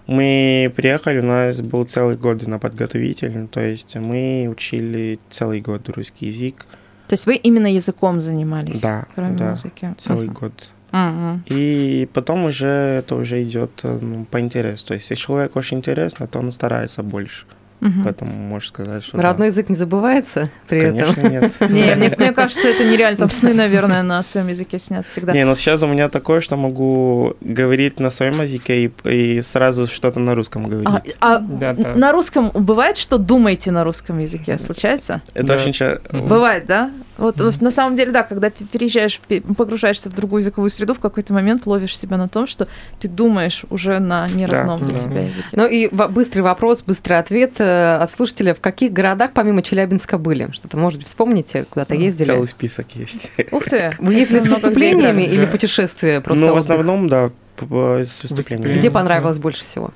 мы 0.06 0.72
приехали, 0.76 1.20
у 1.20 1.24
нас 1.24 1.60
был 1.60 1.84
целый 1.84 2.16
год 2.16 2.46
на 2.46 2.58
подготовительный, 2.58 3.46
то 3.48 3.60
есть 3.60 3.96
мы 3.96 4.48
учили 4.50 5.18
целый 5.30 5.60
год 5.60 5.88
русский 5.88 6.26
язык, 6.26 6.66
То 7.08 7.12
есть 7.14 7.26
вы 7.26 7.34
именно 7.36 7.72
языком 7.72 8.20
занимались, 8.20 8.80
Да, 8.80 9.06
кроме 9.14 9.36
да. 9.36 9.50
музыки. 9.50 9.94
целый 9.98 10.26
Мгм. 10.26 10.34
год. 10.34 10.70
Мгм. 10.92 11.44
И 11.46 12.08
потом 12.12 12.44
уже 12.44 12.66
это 12.66 13.16
уже 13.16 13.42
идет 13.42 13.80
э, 13.82 13.98
ну, 14.00 14.24
по 14.24 14.40
интересу. 14.40 14.86
То 14.88 14.94
есть, 14.94 15.10
если 15.10 15.22
человек 15.22 15.56
очень 15.56 15.78
интересно, 15.78 16.26
то 16.26 16.38
он 16.38 16.50
старается 16.52 17.02
больше. 17.02 17.44
Мгм. 17.80 18.04
Поэтому 18.04 18.30
можешь 18.32 18.68
сказать, 18.68 19.04
что 19.04 19.16
да. 19.18 19.22
Родной 19.22 19.48
язык 19.48 19.68
не 19.68 19.76
забывается 19.76 20.50
при 20.68 20.80
этом? 20.80 21.14
Конечно, 21.14 21.28
нет. 21.28 21.56
Не, 21.70 21.94
мне, 21.94 22.14
мне 22.16 22.32
кажется, 22.32 22.68
это 22.68 22.84
нереально. 22.84 23.18
Там 23.18 23.30
сны, 23.30 23.52
наверное, 23.52 24.02
на 24.02 24.22
своем 24.22 24.48
языке 24.48 24.78
снят 24.78 25.06
всегда. 25.06 25.32
Не, 25.32 25.44
но 25.44 25.54
сейчас 25.54 25.82
у 25.82 25.86
меня 25.86 26.08
такое, 26.08 26.40
что 26.40 26.56
могу 26.56 27.34
говорить 27.40 28.00
на 28.00 28.10
своем 28.10 28.40
языке 28.40 28.84
и, 28.86 28.92
и 29.04 29.40
сразу 29.42 29.86
что-то 29.86 30.20
на 30.20 30.34
русском 30.34 30.64
А, 30.64 30.68
говорить. 30.68 31.16
а 31.20 31.38
Да, 31.38 31.74
да. 31.74 31.94
на 31.94 32.12
русском 32.12 32.50
бывает, 32.54 32.96
что 32.96 33.18
думаете 33.18 33.70
на 33.70 33.84
русском 33.84 34.18
языке? 34.18 34.58
Случается? 34.58 35.20
Это 35.34 35.46
Да. 35.48 35.54
очень 35.56 35.72
часто... 35.72 36.16
Бывает, 36.16 36.66
да? 36.66 36.90
Вот 37.18 37.40
э, 37.40 37.50
на 37.60 37.70
самом 37.70 37.96
деле, 37.96 38.12
да, 38.12 38.22
когда 38.22 38.50
ты 38.50 38.64
переезжаешь, 38.64 39.20
пе- 39.26 39.40
погружаешься 39.40 40.10
в 40.10 40.14
другую 40.14 40.40
языковую 40.40 40.70
среду, 40.70 40.94
в 40.94 41.00
какой-то 41.00 41.32
момент 41.32 41.66
ловишь 41.66 41.96
себя 41.96 42.16
на 42.16 42.28
том, 42.28 42.46
что 42.46 42.68
ты 42.98 43.08
думаешь 43.08 43.64
уже 43.70 43.98
на 43.98 44.28
неродном 44.28 44.78
для 44.78 44.94
да. 44.94 45.00
тебя 45.00 45.20
языке. 45.22 45.44
Ну 45.52 45.66
и 45.66 45.88
быстрый 45.88 46.40
вопрос, 46.40 46.82
быстрый 46.82 47.18
ответ 47.18 47.54
э, 47.58 47.96
от 47.96 48.10
слушателя. 48.10 48.54
В 48.54 48.60
каких 48.60 48.92
городах 48.92 49.30
помимо 49.32 49.62
Челябинска 49.62 50.18
были? 50.18 50.50
Что-то, 50.52 50.76
может 50.76 50.98
быть, 51.00 51.08
вспомните, 51.08 51.64
куда-то 51.70 51.94
ездили? 51.94 52.26
Целый 52.26 52.48
список 52.48 52.86
есть. 52.94 53.30
Ух 53.50 53.64
ты! 53.64 53.94
Вы 53.98 54.14
ездили 54.14 54.40
с 54.40 54.48
выступлениями 54.48 55.22
или 55.22 55.46
Да. 55.46 55.50
путешествия? 55.52 56.20
Просто 56.20 56.44
ну, 56.44 56.54
в 56.54 56.58
основном, 56.58 57.08
да, 57.08 57.30
с 57.58 57.62
выступлениями. 57.64 58.26
Выступления. 58.28 58.78
Где 58.78 58.90
понравилось 58.90 59.38
больше 59.38 59.64
всего? 59.64 59.90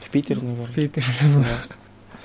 В 0.00 0.10
Питере, 0.10 0.40
наверное. 0.40 0.72
Питер. 0.74 1.04
Да. 1.20 1.74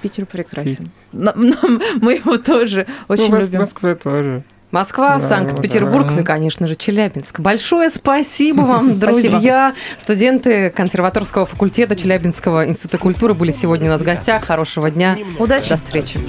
Питер 0.04 0.26
прекрасен. 0.26 0.92
На- 1.13 1.34
нам- 1.34 1.82
мы 2.02 2.13
его 2.16 2.38
тоже 2.38 2.86
очень 3.08 3.32
Ну, 3.32 3.39
любим. 3.39 3.60
Москва 3.62 3.96
тоже. 3.96 4.44
Москва, 4.72 5.20
Да, 5.20 5.28
Санкт-Петербург, 5.30 6.08
да. 6.08 6.13
ну 6.16 6.22
и, 6.22 6.24
конечно 6.24 6.68
же, 6.68 6.76
Челябинск. 6.76 7.39
Большое 7.39 7.89
спасибо 7.92 8.62
вам, 8.63 9.00
друзья. 9.00 9.76
Студенты 10.00 10.72
консерваторского 10.72 11.46
факультета 11.46 11.96
Челябинского 11.96 12.68
института 12.68 12.98
культуры 12.98 13.34
были 13.36 13.52
сегодня 13.52 13.89
у 13.89 13.94
нас 13.94 14.02
в 14.02 14.04
гостях. 14.04 14.44
Хорошего 14.46 14.89
дня. 14.89 15.16
Удачи. 15.39 15.70
До 15.70 15.78
встречи. 15.78 16.20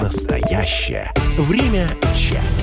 Настоящее 0.00 1.10
время 1.36 1.88
чат. 2.16 2.61